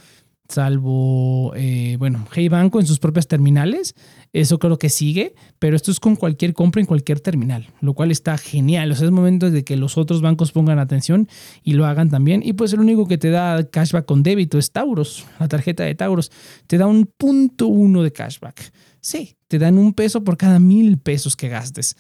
[0.50, 3.96] salvo, eh, bueno, Hey Banco en sus propias terminales.
[4.34, 8.12] Eso creo que sigue, pero esto es con cualquier compra en cualquier terminal, lo cual
[8.12, 8.92] está genial.
[8.92, 11.28] O sea, es momento de que los otros bancos pongan atención
[11.64, 12.42] y lo hagan también.
[12.44, 15.96] Y pues el único que te da cashback con débito es Tauros, la tarjeta de
[15.96, 16.32] Tauros.
[16.68, 18.72] Te da un punto uno de cashback.
[19.06, 21.96] Sí, te dan un peso por cada mil pesos que gastes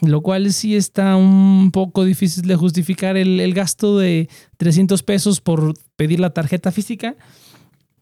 [0.00, 5.40] lo cual sí está un poco difícil de justificar el, el, gasto de 300 pesos
[5.40, 7.16] por pedir la tarjeta física,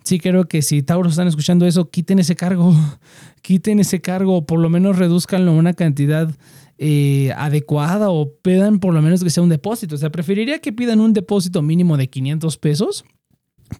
[0.02, 2.74] sí creo que si Tauros están escuchando eso, quiten ese cargo,
[3.42, 6.34] quiten ese cargo o por lo menos reduzcanlo a una cantidad
[6.78, 9.96] eh, adecuada o pidan por lo menos que sea un depósito.
[9.96, 13.04] O sea, preferiría que pidan un depósito mínimo de 500 pesos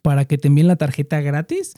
[0.03, 1.75] para que te envíen la tarjeta gratis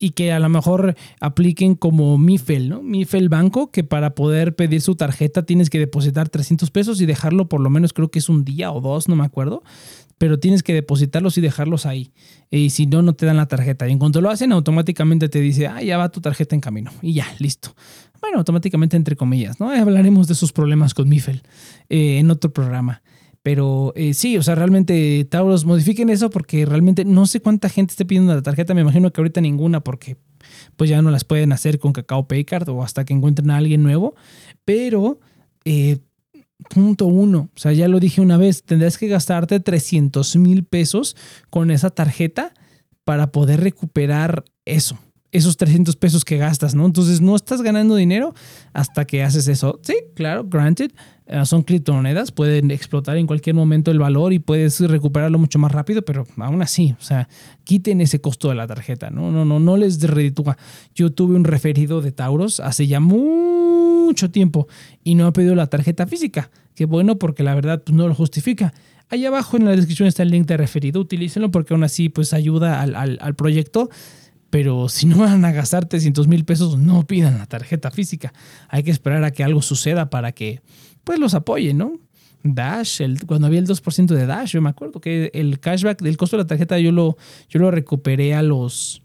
[0.00, 2.82] y que a lo mejor apliquen como Mifel, ¿no?
[2.82, 7.48] Mifel Banco, que para poder pedir su tarjeta tienes que depositar 300 pesos y dejarlo
[7.48, 9.62] por lo menos creo que es un día o dos, no me acuerdo
[10.20, 12.12] pero tienes que depositarlos y dejarlos ahí.
[12.50, 13.88] Y si no, no te dan la tarjeta.
[13.88, 16.90] Y en cuanto lo hacen, automáticamente te dice, ah, ya va tu tarjeta en camino.
[17.00, 17.74] Y ya, listo.
[18.20, 19.70] Bueno, automáticamente entre comillas, ¿no?
[19.70, 21.40] Hablaremos de esos problemas con Mifel
[21.88, 23.00] eh, en otro programa.
[23.42, 27.92] Pero eh, sí, o sea, realmente Tauros modifiquen eso porque realmente no sé cuánta gente
[27.92, 28.74] esté pidiendo la tarjeta.
[28.74, 30.16] Me imagino que ahorita ninguna porque
[30.76, 33.82] pues ya no las pueden hacer con Cacao Paycard o hasta que encuentren a alguien
[33.82, 34.14] nuevo.
[34.64, 35.20] Pero
[35.64, 35.98] eh,
[36.68, 41.16] Punto uno, o sea, ya lo dije una vez, tendrás que gastarte 300 mil pesos
[41.48, 42.52] con esa tarjeta
[43.04, 44.98] para poder recuperar eso,
[45.32, 46.86] esos 300 pesos que gastas, ¿no?
[46.86, 48.34] Entonces no estás ganando dinero
[48.72, 49.78] hasta que haces eso.
[49.82, 50.90] Sí, claro, granted,
[51.26, 55.70] eh, son criptomonedas, pueden explotar en cualquier momento el valor y puedes recuperarlo mucho más
[55.70, 57.28] rápido, pero aún así, o sea,
[57.62, 59.30] quiten ese costo de la tarjeta, ¿no?
[59.30, 60.56] No, no, no les reditúa.
[60.94, 64.66] Yo tuve un referido de Tauros hace ya mucho tiempo
[65.04, 66.50] y no ha pedido la tarjeta física.
[66.74, 68.72] Qué bueno porque la verdad pues, no lo justifica.
[69.08, 72.32] Ahí abajo en la descripción está el link de referido, utilícenlo porque aún así pues
[72.32, 73.90] ayuda al, al, proyecto.
[74.50, 78.32] Pero si no van a gastar 300 mil pesos, no pidan la tarjeta física.
[78.68, 80.60] Hay que esperar a que algo suceda para que
[81.04, 81.92] pues los apoyen, ¿no?
[82.42, 86.36] Dash, cuando había el 2% de Dash, yo me acuerdo que el cashback del costo
[86.36, 87.16] de la tarjeta yo lo,
[87.48, 89.02] yo lo recuperé a los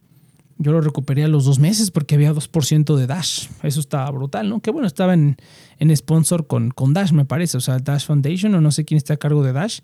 [0.58, 3.48] yo lo recuperé a los dos meses porque había 2% de Dash.
[3.62, 4.62] Eso estaba brutal, ¿no?
[4.62, 5.36] Que bueno, estaba en,
[5.80, 7.58] en sponsor con, con Dash, me parece.
[7.58, 9.80] O sea, Dash Foundation o no sé quién está a cargo de Dash.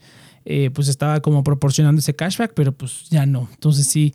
[0.46, 3.50] Eh, pues estaba como proporcionando ese cashback, pero pues ya no.
[3.52, 4.14] Entonces sí,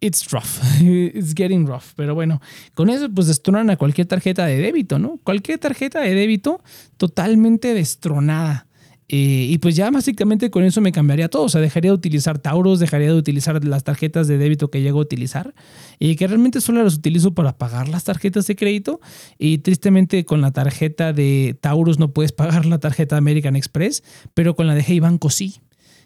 [0.00, 1.94] it's rough, it's getting rough.
[1.96, 2.40] Pero bueno,
[2.74, 5.18] con eso pues destronan a cualquier tarjeta de débito, ¿no?
[5.24, 6.62] Cualquier tarjeta de débito
[6.96, 8.66] totalmente destronada.
[9.10, 11.44] Eh, y pues ya básicamente con eso me cambiaría todo.
[11.44, 14.98] O sea, dejaría de utilizar Tauros, dejaría de utilizar las tarjetas de débito que llego
[14.98, 15.54] a utilizar
[15.98, 19.00] y que realmente solo las utilizo para pagar las tarjetas de crédito.
[19.38, 24.54] Y tristemente con la tarjeta de Taurus no puedes pagar la tarjeta American Express, pero
[24.54, 25.60] con la de Hey Banco sí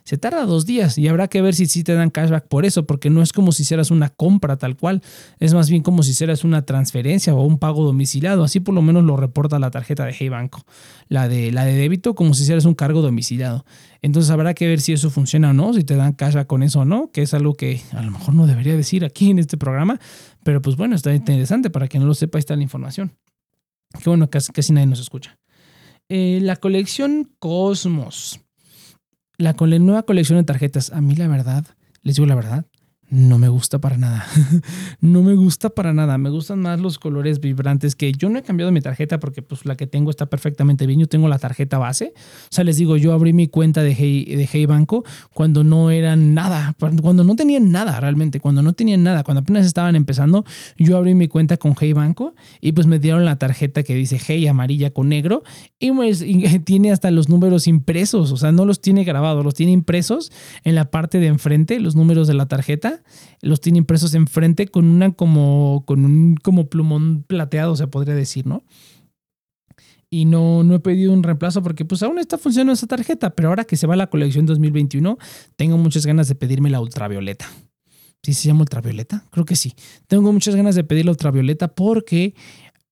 [0.04, 2.86] se tarda dos días y habrá que ver si sí te dan cashback por eso,
[2.86, 5.02] porque no es como si hicieras una compra tal cual,
[5.38, 8.82] es más bien como si hicieras una transferencia o un pago domiciliado, así por lo
[8.82, 10.64] menos lo reporta la tarjeta de Hey Banco,
[11.08, 13.64] la de, la de débito como si hicieras un cargo domiciliado.
[14.00, 16.80] Entonces habrá que ver si eso funciona o no, si te dan cashback con eso
[16.80, 19.56] o no, que es algo que a lo mejor no debería decir aquí en este
[19.56, 20.00] programa,
[20.42, 23.16] pero pues bueno, está interesante para que no lo sepa, está la información.
[24.02, 25.38] Qué bueno, casi, casi nadie nos escucha.
[26.08, 28.41] Eh, la colección Cosmos
[29.42, 31.66] la, nueva colección de tarjetas, a mí la verdad,
[32.02, 32.64] les digo la verdad,
[33.12, 34.26] no me gusta para nada.
[35.02, 36.16] no me gusta para nada.
[36.16, 39.66] Me gustan más los colores vibrantes que yo no he cambiado mi tarjeta porque pues
[39.66, 40.98] la que tengo está perfectamente bien.
[40.98, 42.14] Yo tengo la tarjeta base.
[42.16, 45.90] O sea, les digo, yo abrí mi cuenta de Hey, de hey Banco cuando no
[45.90, 50.46] eran nada, cuando no tenían nada realmente, cuando no tenían nada, cuando apenas estaban empezando,
[50.78, 54.18] yo abrí mi cuenta con Hey Banco y pues me dieron la tarjeta que dice
[54.26, 55.42] Hey amarilla con negro
[55.78, 56.24] y pues
[56.64, 58.32] tiene hasta los números impresos.
[58.32, 60.32] O sea, no los tiene grabados, los tiene impresos
[60.64, 63.01] en la parte de enfrente, los números de la tarjeta
[63.40, 68.46] los tiene impresos enfrente con una como, con un como plumón plateado, se podría decir,
[68.46, 68.64] ¿no?
[70.10, 73.48] Y no, no he pedido un reemplazo porque pues aún está funcionando esa tarjeta, pero
[73.48, 75.16] ahora que se va la colección 2021,
[75.56, 77.46] tengo muchas ganas de pedirme la ultravioleta.
[78.22, 79.24] ¿Sí se llama ultravioleta?
[79.30, 79.74] Creo que sí.
[80.06, 82.34] Tengo muchas ganas de pedir la ultravioleta porque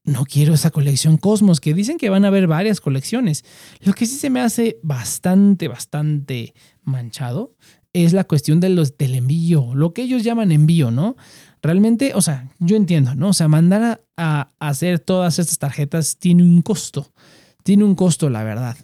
[0.03, 3.45] no quiero esa colección Cosmos, que dicen que van a haber varias colecciones.
[3.81, 7.55] Lo que sí se me hace bastante, bastante manchado
[7.93, 11.17] es la cuestión de los, del envío, lo que ellos llaman envío, ¿no?
[11.63, 13.31] Realmente, o sea, yo entiendo, ¿no?
[13.31, 17.13] O sea, mandar a, hacer todas estas tarjetas tiene un costo,
[17.65, 18.77] tiene un costo, la verdad.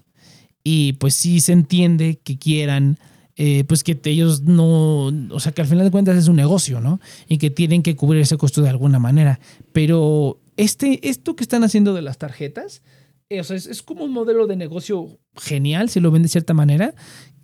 [0.62, 2.99] Y pues sí se entiende que quieran,
[3.37, 6.81] eh, pues que ellos no, o sea, que al final de cuentas es un negocio,
[6.81, 7.01] ¿no?
[7.29, 9.40] Y que tienen que cubrir ese costo de alguna manera.
[9.73, 12.83] Pero este, esto que están haciendo de las tarjetas,
[13.29, 16.29] eh, o sea, es, es, como un modelo de negocio genial, si lo ven de
[16.29, 16.94] cierta manera,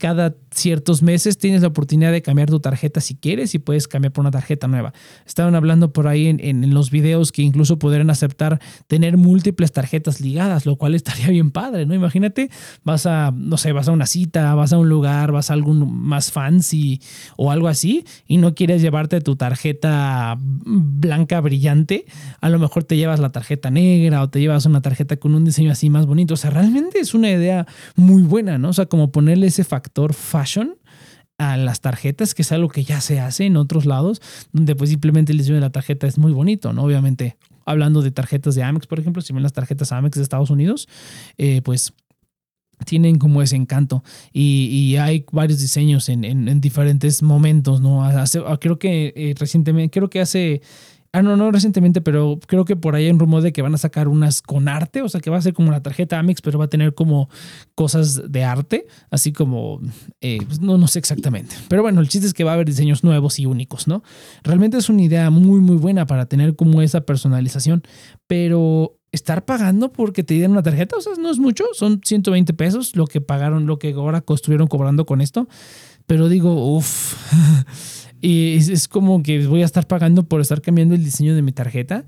[0.02, 4.12] cada ciertos meses tienes la oportunidad de cambiar tu tarjeta si quieres y puedes cambiar
[4.12, 4.92] por una tarjeta nueva.
[5.26, 10.66] Estaban hablando por ahí en, los videos que incluso podrían aceptar tener múltiples tarjetas ligadas,
[10.66, 11.94] lo cual estaría bien padre, ¿no?
[11.94, 12.50] Imagínate,
[12.83, 15.88] vas a, no sé, vas a una cita, vas a un lugar, vas a algún
[16.02, 17.00] más fancy
[17.37, 22.07] o algo así y no quieres llevarte tu tarjeta blanca brillante,
[22.40, 25.44] a lo mejor te llevas la tarjeta negra o te llevas una tarjeta con un
[25.44, 26.35] diseño así más bonito.
[26.35, 28.71] O sea, realmente es una idea muy buena, ¿no?
[28.71, 30.75] O sea, como ponerle ese factor fashion
[31.38, 34.21] a las tarjetas, que es algo que ya se hace en otros lados,
[34.53, 36.85] donde pues simplemente el diseño de la tarjeta es muy bonito, ¿no?
[36.85, 40.51] Obviamente, hablando de tarjetas de Amex, por ejemplo, si ven las tarjetas Amex de Estados
[40.51, 40.88] Unidos,
[41.38, 41.95] eh, pues
[42.85, 48.05] tienen como ese encanto y, hay varios diseños en, diferentes momentos, ¿no?
[48.61, 50.62] creo que eh, recientemente, creo que hace
[51.14, 53.75] Ah, no, no recientemente, pero creo que por ahí hay un rumor de que van
[53.75, 56.40] a sacar unas con arte, o sea que va a ser como la tarjeta Amex,
[56.40, 57.29] pero va a tener como
[57.75, 59.79] cosas de arte, así como,
[60.22, 61.55] eh, pues, no, no sé exactamente.
[61.68, 64.03] Pero bueno, el chiste es que va a haber diseños nuevos y únicos, ¿no?
[64.42, 67.83] Realmente es una idea muy, muy buena para tener como esa personalización,
[68.27, 72.55] pero estar pagando porque te dieron una tarjeta, o sea, no es mucho, son 120
[72.55, 75.46] pesos lo que pagaron, lo que ahora estuvieron cobrando con esto,
[76.07, 77.16] pero digo, uff.
[78.22, 81.52] Y es, como que voy a estar pagando por estar cambiando el diseño de mi
[81.52, 82.04] tarjeta.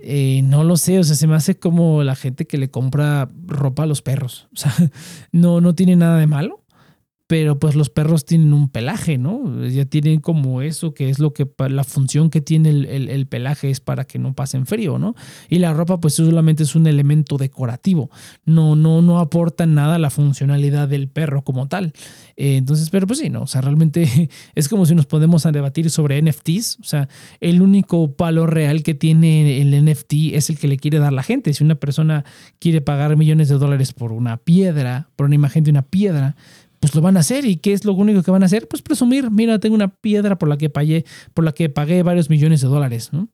[0.00, 3.28] Eh, no lo sé, o sea, se me hace como la gente que le compra
[3.46, 4.48] ropa a los perros.
[4.52, 4.74] O sea,
[5.30, 6.61] no, no tiene nada de malo
[7.26, 9.66] pero pues los perros tienen un pelaje, ¿no?
[9.66, 13.80] Ya tienen como eso, que es lo que la función que tiene el, pelaje es
[13.80, 15.14] para que no pasen frío, ¿no?
[15.48, 18.10] Y la ropa pues solamente es un elemento decorativo,
[18.44, 21.92] no, no, no aporta nada a la funcionalidad del perro como tal.
[22.36, 23.42] Eh, entonces, pero pues sí, ¿no?
[23.42, 27.08] O sea, realmente es como si nos podemos debatir sobre NFTs, o sea,
[27.40, 31.22] el único palo real que tiene el NFT es el que le quiere dar la
[31.22, 31.54] gente.
[31.54, 32.24] Si una persona
[32.58, 36.36] quiere pagar millones de dólares por una piedra, por una imagen de una piedra,
[36.82, 37.44] pues lo van a hacer.
[37.44, 38.66] ¿Y qué es lo único que van a hacer?
[38.66, 42.28] Pues presumir, mira, tengo una piedra por la que pagué, por la que pagué varios
[42.28, 43.28] millones de dólares, ¿no?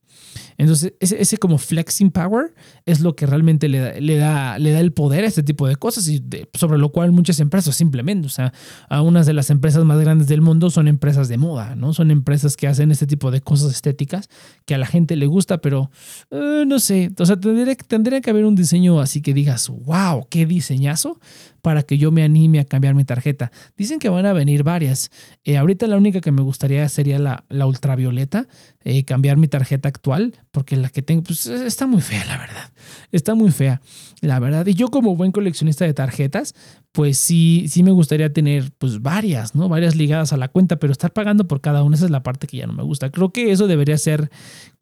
[0.58, 2.52] Entonces, ese, como flexing power
[2.84, 5.68] es lo que realmente le da, le da, le da el poder a este tipo
[5.68, 8.52] de cosas y sobre lo cual muchas empresas simplemente, o sea,
[8.88, 11.94] a unas de las empresas más grandes del mundo son empresas de moda, ¿no?
[11.94, 14.28] Son empresas que hacen este tipo de cosas estéticas
[14.66, 15.90] que a la gente le gusta, pero
[16.30, 20.26] eh, no sé, o sea, tendría, tendría que haber un diseño así que digas, wow,
[20.28, 21.20] qué diseñazo
[21.62, 23.50] para que yo me anime a cambiar mi tarjeta.
[23.76, 25.10] Dicen que van a venir varias.
[25.44, 28.48] Eh, ahorita la única que me gustaría sería la, la ultravioleta,
[28.84, 32.70] eh, cambiar mi tarjeta actual, porque la que tengo pues, está muy fea, la verdad.
[33.10, 33.80] Está muy fea,
[34.20, 34.66] la verdad.
[34.66, 36.54] Y yo como buen coleccionista de tarjetas,
[36.92, 39.68] pues sí, sí me gustaría tener pues varias, ¿no?
[39.68, 42.46] Varias ligadas a la cuenta, pero estar pagando por cada una, esa es la parte
[42.46, 43.10] que ya no me gusta.
[43.10, 44.30] Creo que eso debería ser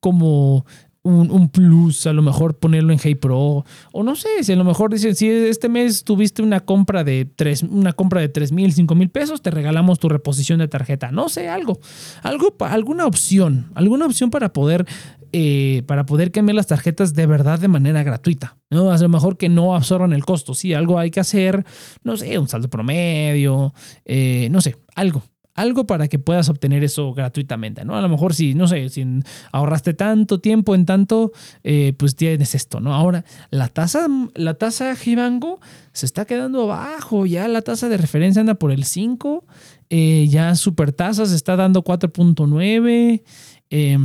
[0.00, 0.66] como
[1.06, 4.64] un, plus, a lo mejor ponerlo en Hey Pro, o no sé, si a lo
[4.64, 8.72] mejor dicen, si este mes tuviste una compra de tres, una compra de 3 mil,
[8.72, 11.78] 5 mil pesos, te regalamos tu reposición de tarjeta, no sé, algo,
[12.22, 14.86] algo, alguna opción, alguna opción para poder,
[15.32, 18.90] eh, para poder cambiar las tarjetas de verdad de manera gratuita, ¿no?
[18.90, 21.64] A lo mejor que no absorban el costo, sí, algo hay que hacer,
[22.02, 23.72] no sé, un saldo promedio,
[24.04, 25.22] eh, no sé, algo,
[25.56, 27.96] algo para que puedas obtener eso gratuitamente, ¿no?
[27.96, 29.04] A lo mejor si, no sé, si
[29.52, 31.32] ahorraste tanto tiempo en tanto,
[31.64, 32.94] eh, pues tienes esto, ¿no?
[32.94, 35.60] Ahora, la tasa, la tasa Gibango
[35.92, 39.44] se está quedando abajo, ya la tasa de referencia anda por el 5,
[39.88, 43.22] eh, ya super tasa se está dando 4.9,
[43.70, 43.98] eh,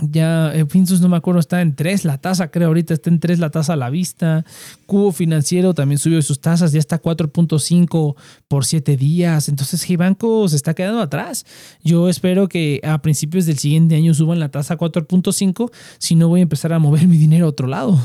[0.00, 3.18] ya eh, Finsus no me acuerdo, está en 3 la tasa, creo ahorita está en
[3.18, 4.44] 3 la tasa a la vista.
[4.86, 8.14] Cubo Financiero también subió sus tasas, ya está 4.5
[8.48, 9.48] por 7 días.
[9.48, 11.46] Entonces Gibanco se está quedando atrás.
[11.82, 16.28] Yo espero que a principios del siguiente año suban la tasa a 4.5, si no
[16.28, 17.98] voy a empezar a mover mi dinero a otro lado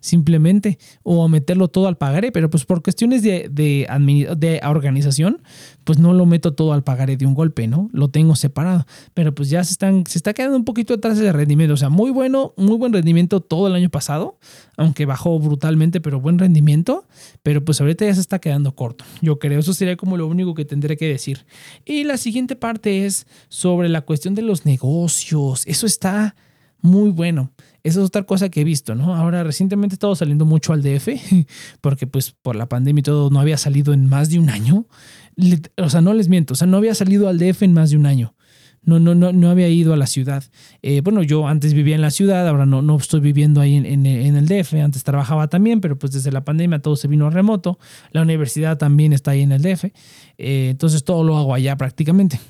[0.00, 5.42] simplemente, o meterlo todo al pagaré, pero pues por cuestiones de, de, organización,
[5.84, 7.88] pues no lo meto todo al pagaré de un golpe, ¿no?
[7.92, 11.32] Lo tengo separado, pero pues ya se, están, se está quedando un poquito atrás de
[11.32, 14.38] rendimiento, o sea, muy bueno, muy buen rendimiento todo el año pasado,
[14.76, 17.06] aunque bajó brutalmente, pero buen rendimiento,
[17.42, 20.54] pero pues ahorita ya se está quedando corto, yo creo, eso sería como lo único
[20.54, 21.44] que tendré que decir.
[21.84, 26.34] Y la siguiente parte es sobre la cuestión de los negocios, eso está
[26.82, 27.50] muy bueno.
[27.82, 29.14] Esa es otra cosa que he visto, ¿no?
[29.14, 31.08] Ahora recientemente he estado saliendo mucho al DF,
[31.80, 34.86] porque pues por la pandemia y todo no había salido en más de un año.
[35.76, 37.96] O sea, no les miento, o sea, no había salido al DF en más de
[37.96, 38.34] un año.
[38.82, 40.42] No, no, no, no había ido a la ciudad.
[40.80, 44.06] Eh, bueno, yo antes vivía en la ciudad, ahora no, no estoy viviendo ahí en,
[44.06, 44.74] el DF.
[44.74, 47.78] Antes trabajaba también, pero pues desde la pandemia todo se vino remoto.
[48.10, 49.84] La universidad también está ahí en el DF.
[50.38, 52.40] Eh, entonces todo lo hago allá prácticamente.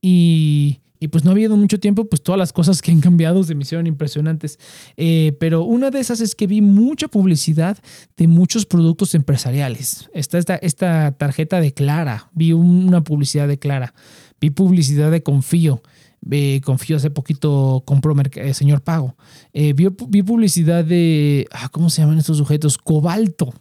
[0.00, 3.42] Y, y pues no ha habido mucho tiempo, pues todas las cosas que han cambiado
[3.44, 4.58] se me hicieron impresionantes.
[4.96, 7.78] Eh, pero una de esas es que vi mucha publicidad
[8.16, 10.08] de muchos productos empresariales.
[10.12, 13.94] Está esta, esta tarjeta de Clara, vi una publicidad de Clara,
[14.40, 15.82] vi publicidad de Confío.
[16.30, 19.16] Eh, confío hace poquito compró eh, Señor Pago.
[19.54, 19.72] vi,
[20.08, 22.76] vi, publicidad de, ah, ¿cómo se llaman estos sujetos?
[22.76, 23.54] Cobalto,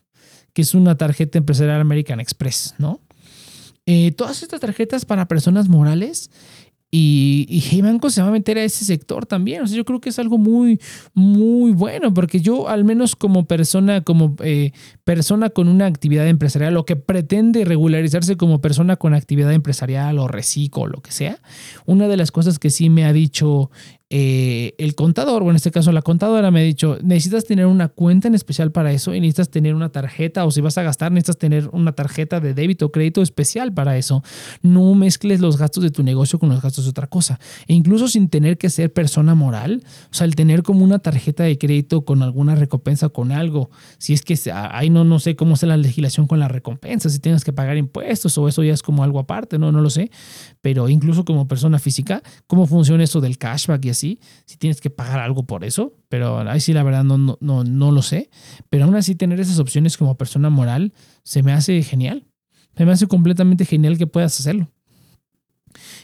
[0.54, 3.02] que es una tarjeta empresarial American Express, ¿no?
[4.18, 6.30] todas estas tarjetas para personas morales
[6.90, 9.62] y, y Hey Banco se va a meter a ese sector también.
[9.62, 10.80] O sea, yo creo que es algo muy,
[11.14, 14.72] muy bueno, porque yo, al menos como persona, como eh,
[15.04, 20.28] persona con una actividad empresarial o que pretende regularizarse como persona con actividad empresarial o
[20.28, 21.40] reciclo o lo que sea,
[21.86, 23.70] una de las cosas que sí me ha dicho
[24.10, 27.90] eh, el contador, o en este caso la contadora, me ha dicho, necesitas tener una
[27.90, 31.12] cuenta en especial para eso y necesitas tener una tarjeta, o si vas a gastar,
[31.12, 34.24] necesitas tener una tarjeta de débito o crédito especial para eso.
[34.62, 37.40] No mezcles los gastos de tu negocio con los gastos de otra cosa.
[37.68, 41.44] E incluso sin tener que ser persona moral, o sea, el tener como una tarjeta
[41.44, 45.56] de crédito con alguna recompensa, con algo, si es que ahí no, no sé cómo
[45.56, 48.82] es la legislación con la recompensa, si tienes que pagar impuestos o eso ya es
[48.82, 50.12] como algo aparte, no, no lo sé,
[50.62, 55.20] pero incluso como persona física, ¿cómo funciona eso del cashback y si tienes que pagar
[55.20, 58.30] algo por eso, pero ahí sí la verdad no, no, no, no lo sé,
[58.70, 60.94] pero aún así tener esas opciones como persona moral
[61.24, 62.28] se me hace genial,
[62.76, 64.70] se me hace completamente genial que puedas hacerlo.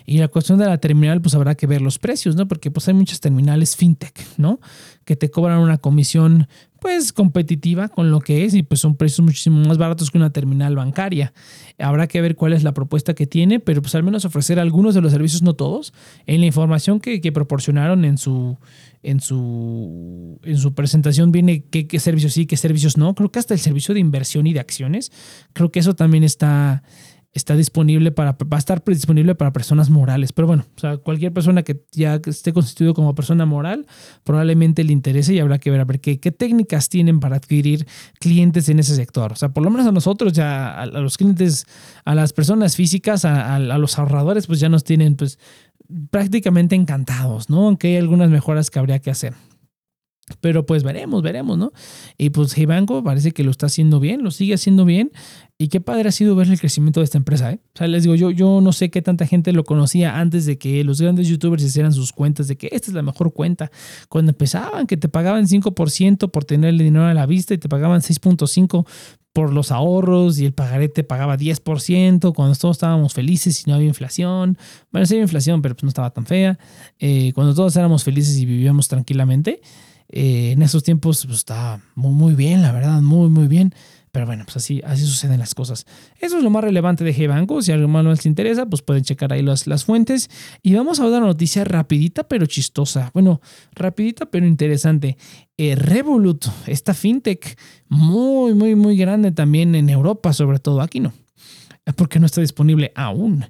[0.06, 2.48] Y la cuestión de la terminal, pues habrá que ver los precios, ¿no?
[2.48, 4.60] Porque pues hay muchas terminales fintech, ¿no?
[5.06, 6.48] Que te cobran una comisión
[6.84, 10.32] pues competitiva con lo que es y pues son precios muchísimo más baratos que una
[10.32, 11.32] terminal bancaria.
[11.80, 14.94] Habrá que ver cuál es la propuesta que tiene, pero pues al menos ofrecer algunos
[14.94, 15.94] de los servicios, no todos,
[16.26, 18.58] en la información que, proporcionaron en su,
[19.02, 23.16] en su, en su presentación viene qué, qué servicios sí, qué servicios no.
[23.16, 25.14] Creo que hasta el servicio de inversión y de acciones,
[25.54, 26.84] creo que eso también está
[27.34, 30.32] está disponible para, va a estar disponible para personas morales.
[30.34, 33.88] Pero bueno, o sea, cualquier persona que ya esté constituido como persona moral,
[34.24, 37.88] probablemente le interese y habrá que ver a ver qué, qué técnicas tienen para adquirir
[38.20, 39.32] clientes en ese sector.
[39.32, 41.66] O sea, por lo menos a nosotros, ya a, los clientes,
[42.06, 45.40] a las personas físicas, a, a, los ahorradores, pues ya nos tienen, pues
[46.12, 47.68] prácticamente encantados, ¿no?
[47.68, 49.34] Aunque hay algunas mejoras que habría que hacer.
[50.42, 51.74] Pero pues veremos, veremos, ¿no?
[52.18, 55.12] Y pues Banco parece que lo está haciendo bien, lo sigue haciendo bien.
[55.58, 57.60] Y qué padre ha sido ver el crecimiento de esta empresa, ¿eh?
[57.76, 60.58] O sea, les digo, yo, yo no sé qué tanta gente lo conocía antes de
[60.58, 63.72] que los grandes youtubers hicieran sus cuentas de que esta es la mejor cuenta.
[64.10, 67.70] Cuando empezaban, que te pagaban 5% por tener el dinero a la vista y te
[67.70, 68.86] pagaban 6.5%
[69.34, 73.76] por los ahorros y el pagaré te pagaba 10% cuando todos estábamos felices y no
[73.76, 74.58] había inflación.
[74.92, 76.60] Bueno, sí había inflación, pero pues no estaba tan fea.
[77.00, 79.62] Eh, cuando todos éramos felices y vivíamos tranquilamente.
[80.10, 83.74] Eh, en esos tiempos pues, estaba muy, bien, la verdad, muy, muy bien.
[84.12, 85.88] Pero bueno, pues así, así suceden las cosas.
[86.20, 87.64] Eso es lo más relevante de G-Banco.
[87.64, 90.30] Si algo más les interesa, pues pueden checar ahí las, las fuentes.
[90.62, 93.10] Y vamos a dar una noticia rapidita pero chistosa.
[93.16, 93.42] Bueno,
[93.74, 95.18] rapidita pero interesante.
[95.58, 97.58] Eh, Revolut, esta fintech
[97.90, 101.12] muy, muy, muy grande también en Europa, sobre todo aquí no.
[101.96, 103.46] Porque no está disponible aún.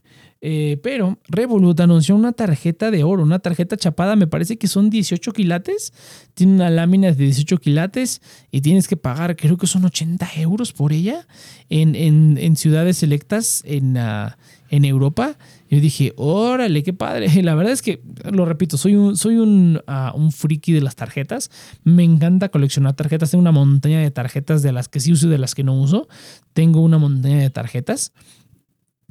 [0.45, 4.89] Eh, pero Revolut anunció una tarjeta de oro, una tarjeta chapada, me parece que son
[4.89, 5.93] 18 quilates.
[6.33, 8.21] Tiene una lámina de 18 quilates
[8.51, 11.25] y tienes que pagar, creo que son 80 euros por ella
[11.69, 14.31] en, en, ciudades selectas en, uh,
[14.69, 15.37] en Europa.
[15.69, 17.29] Yo dije, órale, qué padre.
[17.41, 20.97] La verdad es que, lo repito, soy un, soy un, uh, un friki de las
[20.97, 21.51] tarjetas.
[21.85, 23.31] Me encanta coleccionar tarjetas.
[23.31, 25.73] Tengo una montaña de tarjetas de las que sí uso y de las que no
[25.79, 26.09] uso.
[26.51, 28.11] Tengo una montaña de tarjetas.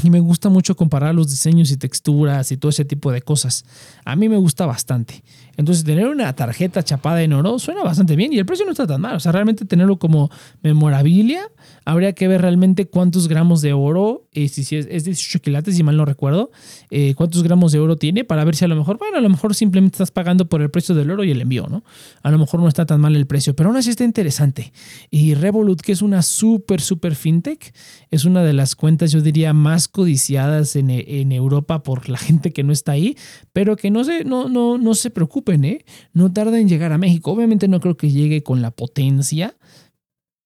[0.03, 3.65] Y me gusta mucho comparar los diseños y texturas y todo ese tipo de cosas.
[4.05, 5.23] A mí me gusta bastante.
[5.57, 8.87] Entonces, tener una tarjeta chapada en oro suena bastante bien y el precio no está
[8.87, 9.17] tan mal.
[9.17, 10.31] O sea, realmente tenerlo como
[10.63, 11.43] memorabilia,
[11.85, 15.83] habría que ver realmente cuántos gramos de oro, eh, si, es, es 18 quilates, si
[15.83, 16.51] mal no recuerdo,
[16.91, 19.29] eh, cuántos gramos de oro tiene para ver si a lo mejor, bueno, a lo
[19.29, 21.85] mejor simplemente estás pagando por el precio del oro y el envío, ¿no?
[22.23, 24.73] A lo mejor no está tan mal el precio, pero aún así está interesante.
[25.11, 27.75] Y Revolut, que es una súper, súper fintech,
[28.11, 32.53] es una de las cuentas, yo diría, más codiciadas en, en Europa por la gente
[32.53, 33.17] que no está ahí,
[33.53, 35.11] pero que no se, no, no, no se
[35.43, 35.84] preocupen, ¿eh?
[36.12, 37.32] No tarda en llegar a México.
[37.32, 39.55] Obviamente no creo que llegue con la potencia,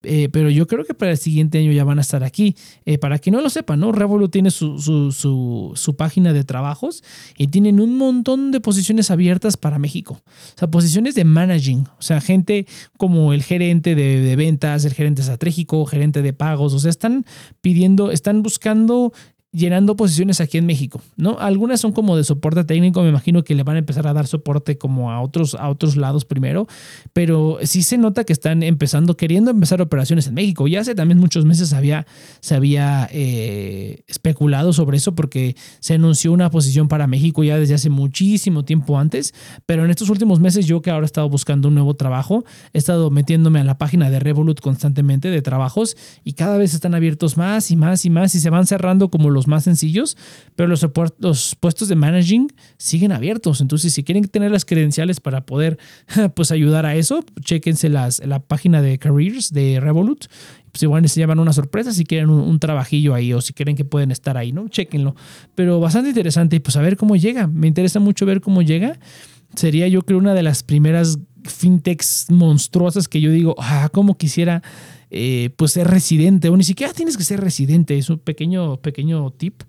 [0.03, 2.55] eh, pero yo creo que para el siguiente año ya van a estar aquí.
[2.85, 3.93] Eh, para que no lo sepan, ¿no?
[3.93, 7.03] Revolut tiene su, su, su, página de trabajos
[7.37, 10.21] y tienen un montón de posiciones abiertas para México.
[10.25, 11.89] O sea, posiciones de managing.
[11.99, 12.67] O sea, gente
[12.97, 16.73] como el gerente de, de ventas, el gerente estratégico, gerente de pagos.
[16.73, 17.25] O sea, están
[17.61, 19.13] pidiendo, están buscando
[19.57, 21.39] llenando posiciones aquí en México, ¿no?
[21.39, 24.27] Algunas son como de soporte técnico, me imagino que le van a empezar a dar
[24.27, 26.67] soporte como a otros, a otros lados primero,
[27.15, 30.69] pero sí se nota que están empezando, queriendo empezar operaciones en México.
[30.69, 32.07] Ya hace también muchos meses había,
[32.41, 37.75] se había eh, especulado sobre eso porque se anunció una posición para México ya desde
[37.75, 39.33] hace muchísimo tiempo antes,
[39.65, 42.45] pero en estos últimos meses yo que ahora he estado buscando un nuevo trabajo,
[42.75, 46.95] he estado metiéndome a la página de Revolut constantemente de trabajos y cada vez están
[46.95, 50.17] abiertos más y más y más y se van cerrando como los más sencillos,
[50.55, 50.87] pero los,
[51.19, 53.61] los puestos de managing siguen abiertos.
[53.61, 55.79] Entonces, si quieren tener las credenciales para poder
[56.35, 60.27] pues, ayudar a eso, chequense las, la página de careers de Revolut.
[60.73, 63.87] Pues igual se llevan una sorpresa si quieren un, trabajillo ahí o si quieren que
[63.87, 64.69] pueden estar ahí, ¿no?
[64.69, 65.17] Chequenlo.
[65.55, 67.47] Pero bastante interesante y pues a ver cómo llega.
[67.47, 68.99] Me interesa mucho ver cómo llega.
[69.55, 74.63] Sería yo creo una de las primeras fintechs monstruosas que yo digo, ah, como quisiera
[75.11, 79.31] eh, pues ser residente, o ni siquiera tienes que ser residente, es un pequeño, pequeño
[79.33, 79.63] tip.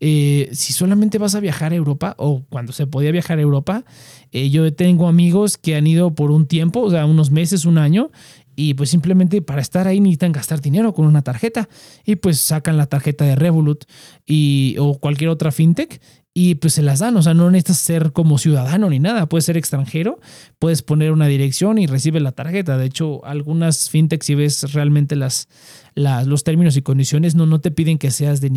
[0.00, 3.84] Eh, si solamente vas a viajar a Europa o cuando se podía viajar a Europa,
[4.30, 7.78] eh, yo tengo amigos que han ido por un tiempo, o sea, unos meses, un
[7.78, 8.10] año,
[8.54, 11.68] y pues simplemente para estar ahí necesitan gastar dinero con una tarjeta
[12.04, 13.84] y pues sacan la tarjeta de Revolut
[14.26, 16.00] y, o cualquier otra fintech
[16.34, 19.44] y pues se las dan, o sea, no necesitas ser como ciudadano ni nada, puedes
[19.44, 20.20] ser extranjero,
[20.58, 22.78] puedes poner una dirección y recibes la tarjeta.
[22.78, 25.48] De hecho, algunas fintechs, si ves realmente las,
[25.96, 28.50] los términos y condiciones, no, no te piden que seas de,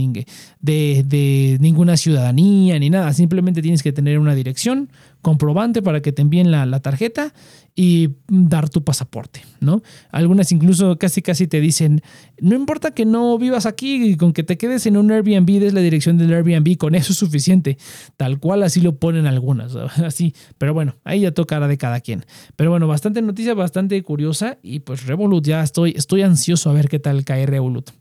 [0.59, 4.91] de, de ninguna ciudadanía ni nada, simplemente tienes que tener una dirección,
[5.21, 7.33] comprobante para que te envíen la, la tarjeta
[7.75, 9.81] y dar tu pasaporte, ¿no?
[10.11, 12.01] Algunas incluso casi casi te dicen,
[12.39, 15.79] no importa que no vivas aquí, con que te quedes en un Airbnb, des la
[15.79, 17.77] dirección del Airbnb, con eso es suficiente.
[18.17, 20.33] Tal cual así lo ponen algunas, así.
[20.57, 22.25] Pero bueno, ahí ya tocará de cada quien.
[22.55, 26.89] Pero bueno, bastante noticia, bastante curiosa y pues Revolut ya estoy, estoy ansioso a ver
[26.89, 28.00] qué tal cae Revolut.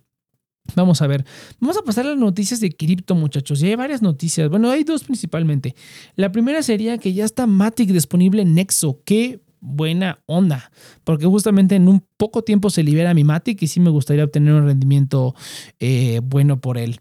[0.76, 1.24] Vamos a ver,
[1.58, 3.61] vamos a pasar a las noticias de cripto, muchachos.
[3.61, 4.48] Ya hay varias noticias.
[4.48, 5.74] Bueno, hay dos principalmente.
[6.16, 9.00] La primera sería que ya está Matic disponible en Nexo.
[9.04, 10.70] Qué buena onda,
[11.04, 14.54] porque justamente en un poco tiempo se libera mi Matic y sí me gustaría obtener
[14.54, 15.34] un rendimiento
[15.78, 17.00] eh, bueno por él.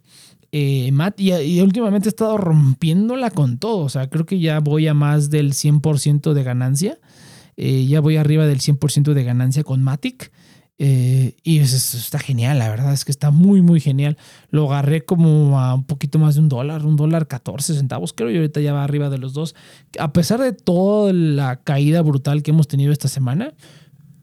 [0.51, 4.93] Eh, y, últimamente he estado rompiéndola con todo, o sea, creo que ya voy a
[4.93, 6.99] más del 100% de ganancia,
[7.55, 10.31] eh, ya voy arriba del 100% de ganancia con Matic.
[10.81, 14.17] Eh, y eso está genial, la verdad es que está muy, muy genial.
[14.49, 18.31] Lo agarré como a un poquito más de un dólar, un dólar 14 centavos, creo,
[18.31, 19.55] y ahorita ya va arriba de los dos.
[19.99, 23.53] A pesar de toda la caída brutal que hemos tenido esta semana,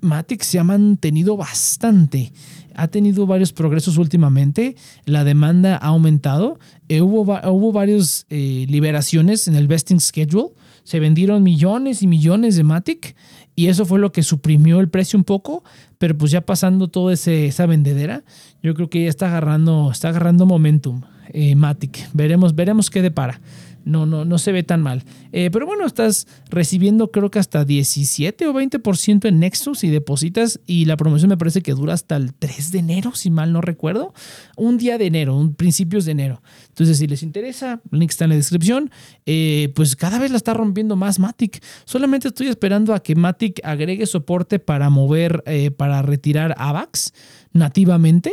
[0.00, 2.32] Matic se ha mantenido bastante.
[2.74, 4.76] Ha tenido varios progresos últimamente.
[5.04, 6.58] La demanda ha aumentado.
[6.88, 10.50] Eh, hubo, hubo varias eh, liberaciones en el vesting schedule.
[10.84, 13.16] Se vendieron millones y millones de Matic
[13.56, 15.64] y eso fue lo que suprimió el precio un poco,
[15.98, 18.22] pero pues ya pasando toda esa vendedera,
[18.62, 22.08] yo creo que ya está agarrando, está agarrando momentum eh, Matic.
[22.12, 23.40] Veremos, veremos qué depara
[23.86, 25.04] no, no, no se ve tan mal.
[25.32, 30.60] Eh, pero bueno, estás recibiendo creo que hasta 17 o 20% en Nexus y depositas
[30.66, 33.60] y la promoción me parece que dura hasta el 3 de enero, si mal no
[33.60, 34.12] recuerdo.
[34.56, 36.42] Un día de enero, un principios de enero.
[36.68, 38.90] Entonces, si les interesa, el link está en la descripción.
[39.24, 41.62] Eh, pues cada vez la está rompiendo más Matic.
[41.84, 47.14] Solamente estoy esperando a que Matic agregue soporte para mover, eh, para retirar AVAX
[47.52, 48.32] nativamente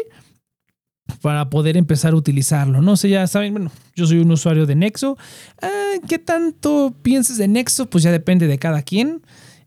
[1.21, 2.81] para poder empezar a utilizarlo.
[2.81, 5.17] No sé, ya saben, bueno, yo soy un usuario de Nexo.
[5.61, 7.89] Ah, ¿Qué tanto pienses de Nexo?
[7.89, 9.21] Pues ya depende de cada quien.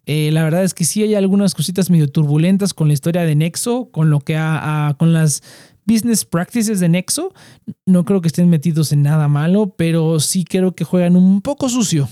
[0.07, 3.35] Eh, la verdad es que sí hay algunas cositas medio turbulentas con la historia de
[3.35, 4.35] Nexo, con lo que
[4.99, 5.43] con las
[5.85, 7.35] business practices de Nexo.
[7.87, 11.69] No creo que estén metidos en nada malo, pero sí creo que juegan un poco
[11.69, 12.09] sucio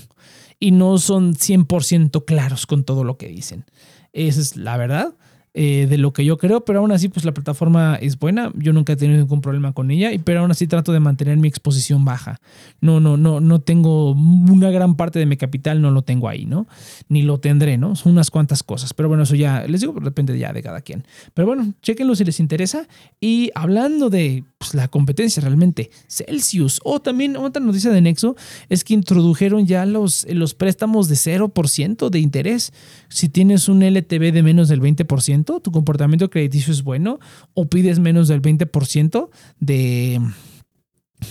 [0.59, 3.65] y no son 100% claros con todo lo que dicen.
[4.13, 5.13] Esa es la verdad.
[5.57, 8.73] Eh, de lo que yo creo, pero aún así pues la plataforma es buena, yo
[8.73, 12.03] nunca he tenido ningún problema con ella, pero aún así trato de mantener mi exposición
[12.03, 12.41] baja.
[12.81, 16.45] No, no, no, no tengo una gran parte de mi capital, no lo tengo ahí,
[16.45, 16.67] ¿no?
[17.07, 17.95] Ni lo tendré, ¿no?
[17.95, 21.05] Son unas cuantas cosas, pero bueno, eso ya, les digo, depende ya de cada quien.
[21.33, 22.85] Pero bueno, chequenlo si les interesa.
[23.21, 28.35] Y hablando de pues, la competencia realmente, Celsius, o también otra noticia de Nexo,
[28.67, 32.73] es que introdujeron ya los, los préstamos de 0% de interés.
[33.07, 37.19] Si tienes un LTV de menos del 20%, tu comportamiento crediticio es bueno,
[37.53, 39.29] o pides menos del 20%
[39.59, 40.21] de,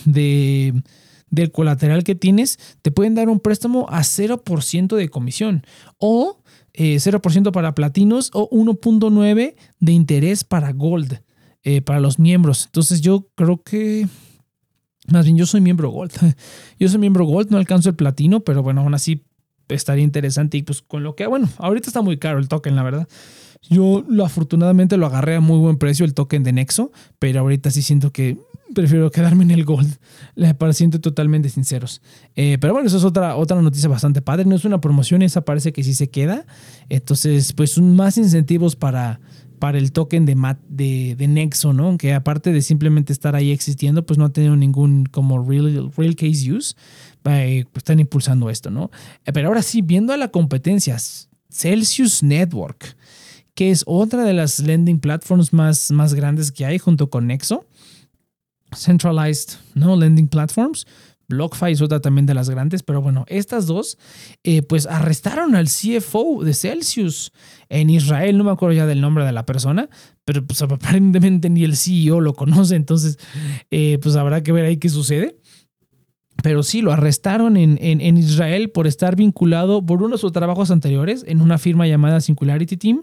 [0.04, 0.82] de,
[1.30, 5.64] del colateral que tienes, te pueden dar un préstamo a 0% de comisión
[5.98, 6.40] o
[6.74, 11.20] 0% eh, para platinos o 1.9 de interés para gold,
[11.62, 12.66] eh, para los miembros.
[12.66, 14.08] Entonces yo creo que...
[15.08, 16.12] Más bien, yo soy miembro Gold.
[16.78, 19.22] Yo soy miembro Gold, no alcanzo el platino, pero bueno, aún así
[19.68, 20.56] estaría interesante.
[20.56, 23.08] Y pues con lo que, bueno, ahorita está muy caro el token, la verdad.
[23.70, 27.70] Yo lo, afortunadamente lo agarré a muy buen precio el token de Nexo, pero ahorita
[27.70, 28.36] sí siento que
[28.74, 29.96] prefiero quedarme en el Gold,
[30.58, 32.02] para siento totalmente sinceros.
[32.34, 34.44] Eh, pero bueno, eso es otra, otra noticia bastante padre.
[34.44, 36.44] No es una promoción, esa parece que sí se queda.
[36.88, 39.20] Entonces, pues más incentivos para,
[39.58, 40.36] para el token de,
[40.68, 41.86] de, de, Nexo, ¿no?
[41.86, 46.16] Aunque aparte de simplemente estar ahí existiendo, pues no ha tenido ningún como real, real
[46.16, 46.74] case use.
[47.26, 48.90] Eh, pues están impulsando esto, ¿no?
[49.24, 50.98] Eh, pero ahora sí, viendo a la competencia,
[51.48, 52.96] Celsius Network
[53.54, 57.66] que es otra de las lending platforms más, más grandes que hay junto con Nexo.
[58.74, 59.96] Centralized ¿no?
[59.96, 60.86] Lending Platforms.
[61.26, 63.96] BlockFi es otra también de las grandes, pero bueno, estas dos
[64.42, 67.32] eh, pues arrestaron al CFO de Celsius
[67.70, 69.88] en Israel, no me acuerdo ya del nombre de la persona,
[70.26, 73.18] pero pues aparentemente ni el CEO lo conoce, entonces
[73.70, 75.38] eh, pues habrá que ver ahí qué sucede
[76.44, 80.70] pero sí lo arrestaron en, en, Israel por estar vinculado por uno de sus trabajos
[80.70, 83.00] anteriores en una firma llamada Singularity Team.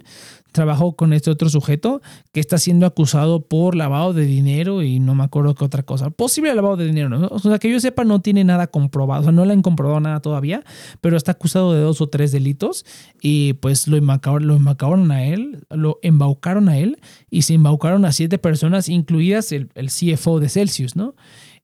[0.52, 5.16] Trabajó con este otro sujeto que está siendo acusado por lavado de dinero y no
[5.16, 6.12] me acuerdo qué otra cosa.
[6.12, 7.30] Posible lavado de dinero, ¿no?
[7.32, 10.00] O sea, que yo sepa, no tiene nada comprobado, o sea, no le han comprobado
[10.00, 10.64] nada todavía,
[11.00, 12.86] pero está acusado de dos o tres delitos
[13.24, 17.00] y pues lo embaucaron, lo a él, lo embaucaron a él
[17.32, 21.16] y se embaucaron a siete personas, incluidas el, el CFO de Celsius, ¿no?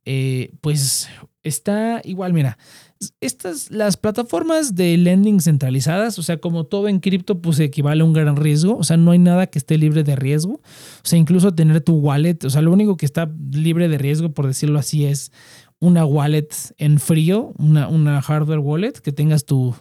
[0.09, 1.09] Eh, pues
[1.47, 2.57] está igual, mira,
[3.21, 8.05] estas, las plataformas de lending centralizadas, o sea, como todo en cripto, pues equivale a
[8.05, 10.61] un gran riesgo, o sea, no hay nada que esté libre de riesgo, o
[11.03, 14.47] sea, incluso tener tu wallet, o sea, lo único que está libre de riesgo, por
[14.47, 15.31] decirlo así, es
[15.79, 19.75] una wallet en frío, una, una hardware wallet, que tengas tu,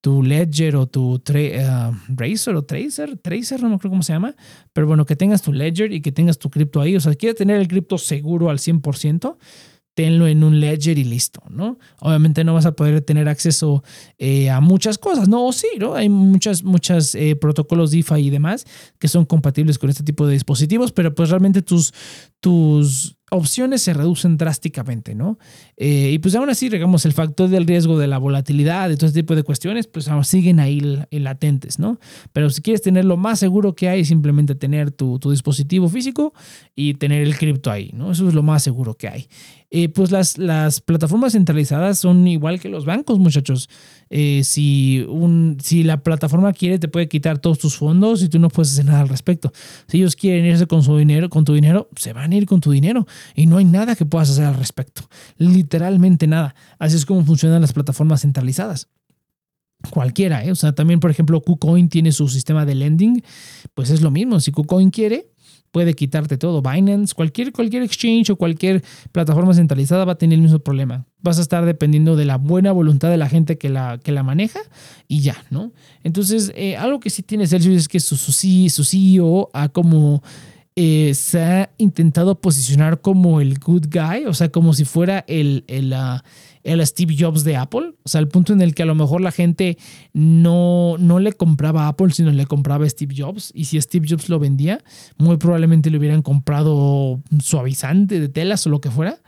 [0.00, 4.34] tu Ledger o tu uh, o Tracer, Tracer, no me acuerdo cómo se llama,
[4.72, 7.36] pero bueno, que tengas tu Ledger y que tengas tu cripto ahí, o sea, quieres
[7.36, 9.36] tener el cripto seguro al 100%,
[9.94, 11.78] tenlo en un ledger y listo, ¿no?
[12.00, 13.82] Obviamente no vas a poder tener acceso
[14.18, 15.46] eh, a muchas cosas, ¿no?
[15.46, 15.94] O sí, ¿no?
[15.94, 18.64] Hay muchas, muchas eh, protocolos DeFi y demás
[18.98, 21.92] que son compatibles con este tipo de dispositivos, pero pues realmente tus,
[22.40, 25.38] tus opciones se reducen drásticamente, ¿no?
[25.78, 29.06] Eh, y pues aún así, digamos, el factor del riesgo de la volatilidad, de todo
[29.06, 30.80] este tipo de cuestiones, pues siguen ahí
[31.10, 31.98] latentes, ¿no?
[32.32, 36.34] Pero si quieres tener lo más seguro que hay, simplemente tener tu, dispositivo físico
[36.76, 38.12] y tener el cripto ahí, ¿no?
[38.12, 39.28] Eso es lo más seguro que hay.
[39.70, 40.36] Eh, pues las,
[40.82, 43.70] plataformas centralizadas son igual que los bancos, muchachos.
[44.10, 48.38] Eh, si, un, si la plataforma quiere, te puede quitar todos tus fondos y tú
[48.38, 49.50] no puedes hacer nada al respecto.
[49.88, 52.60] Si ellos quieren irse con su dinero, con tu dinero, se van a ir con
[52.60, 55.02] tu dinero y no hay nada que puedas hacer al respecto.
[55.36, 56.54] Literalmente nada.
[56.78, 58.88] Así es como funcionan las plataformas centralizadas
[59.90, 60.52] cualquiera, ¿eh?
[60.52, 63.20] o sea, también por ejemplo KuCoin tiene su sistema de lending,
[63.74, 65.32] pues es lo mismo, si KuCoin quiere,
[65.72, 66.62] puede quitarte todo.
[66.62, 71.06] Binance, cualquier, cualquier exchange o cualquier plataforma centralizada va a tener el mismo problema.
[71.20, 74.22] Vas a estar dependiendo de la buena voluntad de la gente que la, que la
[74.22, 74.60] maneja
[75.08, 75.72] y ya, ¿no?
[76.04, 80.22] Entonces, eh, algo que sí tiene Celsius es que su, su, su CEO ha como...
[80.74, 85.64] Eh, se ha intentado posicionar como el good guy, o sea, como si fuera el,
[85.66, 86.20] el, uh,
[86.62, 87.92] el Steve Jobs de Apple.
[88.02, 89.76] O sea, el punto en el que a lo mejor la gente
[90.14, 93.52] no, no le compraba Apple, sino le compraba a Steve Jobs.
[93.54, 94.82] Y si Steve Jobs lo vendía,
[95.18, 99.20] muy probablemente le hubieran comprado suavizante de telas o lo que fuera.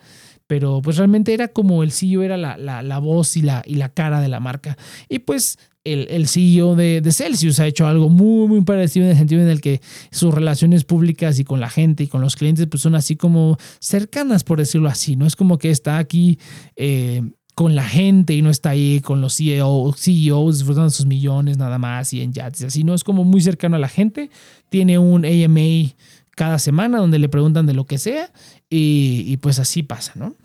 [0.47, 3.77] Pero pues realmente era como el CEO era la, la, la voz y la, y
[3.77, 4.77] la cara de la marca.
[5.09, 9.13] Y pues el, el, CEO de, de, Celsius ha hecho algo muy, muy parecido en
[9.13, 9.81] el sentido en el que
[10.11, 13.59] sus relaciones públicas y con la gente y con los clientes pues son así como
[13.81, 15.17] cercanas, por decirlo así.
[15.17, 16.39] No es como que está aquí
[16.77, 17.23] eh,
[17.55, 21.79] con la gente y no está ahí con los CEO, CEOs disfrutando sus millones nada
[21.79, 22.65] más y en yates.
[22.65, 24.31] Así no es como muy cercano a la gente.
[24.71, 25.95] Tiene un AMA
[26.37, 28.33] cada semana donde le preguntan de lo que sea
[28.69, 30.37] y, pues así pasa, ¿no?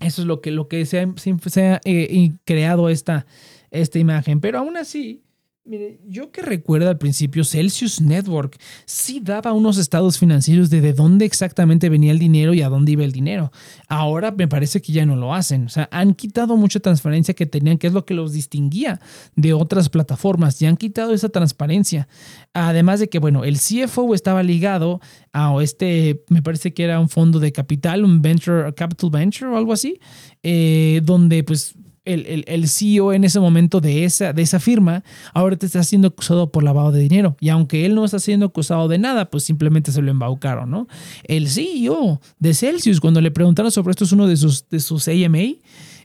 [0.00, 3.26] Eso es lo que, lo que se ha, se ha eh, creado esta
[3.70, 5.22] esta imagen, pero aún así,
[5.66, 10.92] mire, yo que recuerdo al principio, Celsius Network sí daba unos estados financieros de de
[10.92, 13.50] dónde exactamente venía el dinero y a dónde iba el dinero.
[13.88, 15.66] Ahora me parece que ya no lo hacen.
[15.66, 19.00] O sea, han quitado mucha transparencia que tenían, que es lo que los distinguía
[19.34, 20.60] de otras plataformas.
[20.60, 22.08] Ya han quitado esa transparencia.
[22.52, 25.00] Además de que, bueno, el CFO estaba ligado
[25.32, 29.56] a este, me parece que era un fondo de capital, un venture, capital venture o
[29.56, 30.00] algo así,
[30.42, 31.74] eh, donde pues
[32.06, 35.04] el, el, CEO en ese momento de esa, de esa firma,
[35.34, 37.36] ahora te está siendo acusado por lavado de dinero.
[37.40, 40.88] Y aunque él no está siendo acusado de nada, pues simplemente se lo embaucaron, ¿no?
[41.24, 45.08] El CEO de Celsius, cuando le preguntaron sobre esto, es uno de sus, de sus
[45.08, 45.56] AMA,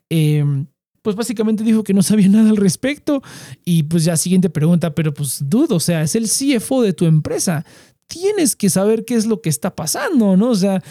[0.09, 0.65] em,
[1.01, 3.21] pues básicamente dijo que no sabía nada al respecto.
[3.63, 7.05] Y pues ya siguiente pregunta, pero pues dudo, o sea, es el CFO de tu
[7.05, 7.65] empresa
[8.12, 10.49] tienes que saber qué es lo que está pasando, ¿no?
[10.49, 10.84] O sea,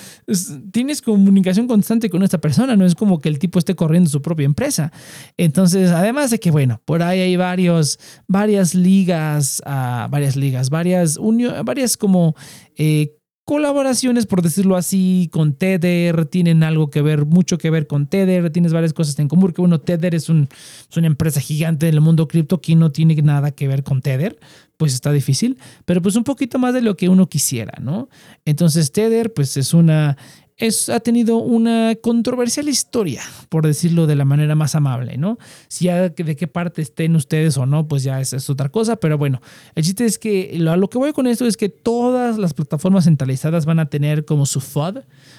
[0.73, 4.23] tienes comunicación constante con esta persona, no es como que el tipo esté corriendo su
[4.23, 4.91] propia empresa.
[5.37, 11.19] Entonces, además de que, bueno, por ahí hay varios, varias ligas, uh, varias ligas, varias,
[11.19, 12.35] unión, varias como
[12.77, 13.20] eh,
[13.51, 18.49] colaboraciones, por decirlo así, con Tether, tienen algo que ver, mucho que ver con Tether,
[18.51, 20.49] tienes varias cosas en común, que bueno, Tether es, un,
[20.97, 24.39] una empresa gigante del mundo cripto que no tiene nada que ver con Tether,
[24.77, 28.09] pues está difícil, pero pues un poquito más de lo que uno quisiera, ¿no?
[28.45, 30.17] Entonces Tether, pues es una,
[30.61, 35.39] es, ha tenido una controversial historia, por decirlo de la manera más amable, ¿no?
[35.69, 39.17] Si ya de qué parte estén ustedes o no, pues ya es, otra cosa, pero
[39.17, 39.41] bueno,
[39.75, 43.05] el chiste es que lo, lo que voy con esto es que todas las plataformas
[43.05, 44.99] centralizadas van a tener como su FUD,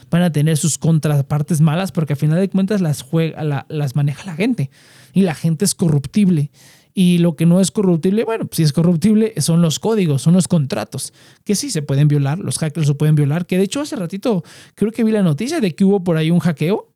[0.10, 4.26] van a tener sus contrapartes malas, porque al final de cuentas las, juega, las maneja
[4.26, 4.72] la gente
[5.14, 6.50] y la gente es corruptible.
[6.94, 10.48] Y lo que no es corruptible, bueno, si es corruptible, son los códigos, son los
[10.48, 11.14] contratos,
[11.44, 14.44] que sí se pueden violar, los hackers lo pueden violar, que de hecho hace ratito
[14.76, 16.94] creo que vi la noticia de que hubo por ahí un hackeo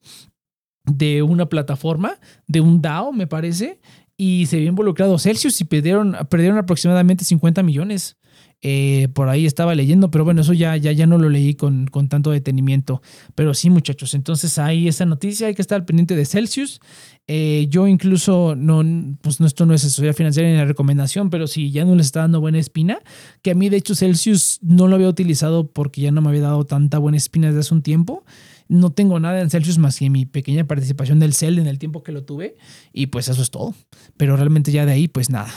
[0.85, 3.79] de una plataforma, de un DAO, me parece,
[4.17, 8.17] y se había involucrado Celsius y perdieron, perdieron aproximadamente 50 millones.
[8.61, 11.87] Eh, por ahí estaba leyendo, pero bueno, eso ya, ya, ya no lo leí con,
[11.87, 13.01] con tanto detenimiento.
[13.35, 16.79] Pero sí, muchachos, entonces ahí esa noticia, hay que estar pendiente de Celsius.
[17.27, 18.83] Eh, yo incluso, no,
[19.21, 22.21] pues esto no es asesoría financiera ni la recomendación, pero si ya no les está
[22.21, 22.99] dando buena espina,
[23.41, 26.41] que a mí de hecho Celsius no lo había utilizado porque ya no me había
[26.41, 28.25] dado tanta buena espina desde hace un tiempo.
[28.67, 32.01] No tengo nada en Celsius más que mi pequeña participación del CEL en el tiempo
[32.01, 32.55] que lo tuve
[32.93, 33.75] y pues eso es todo.
[34.17, 35.53] Pero realmente ya de ahí pues nada.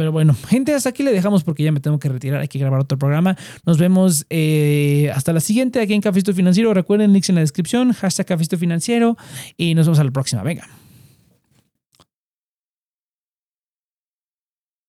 [0.00, 2.40] Pero bueno, gente, hasta aquí le dejamos porque ya me tengo que retirar.
[2.40, 3.36] Hay que grabar otro programa.
[3.66, 6.72] Nos vemos eh, hasta la siguiente aquí en Cafesto Financiero.
[6.72, 9.18] Recuerden, links en la descripción, hashtag Cafesto Financiero
[9.58, 10.42] y nos vemos a la próxima.
[10.42, 10.79] Venga.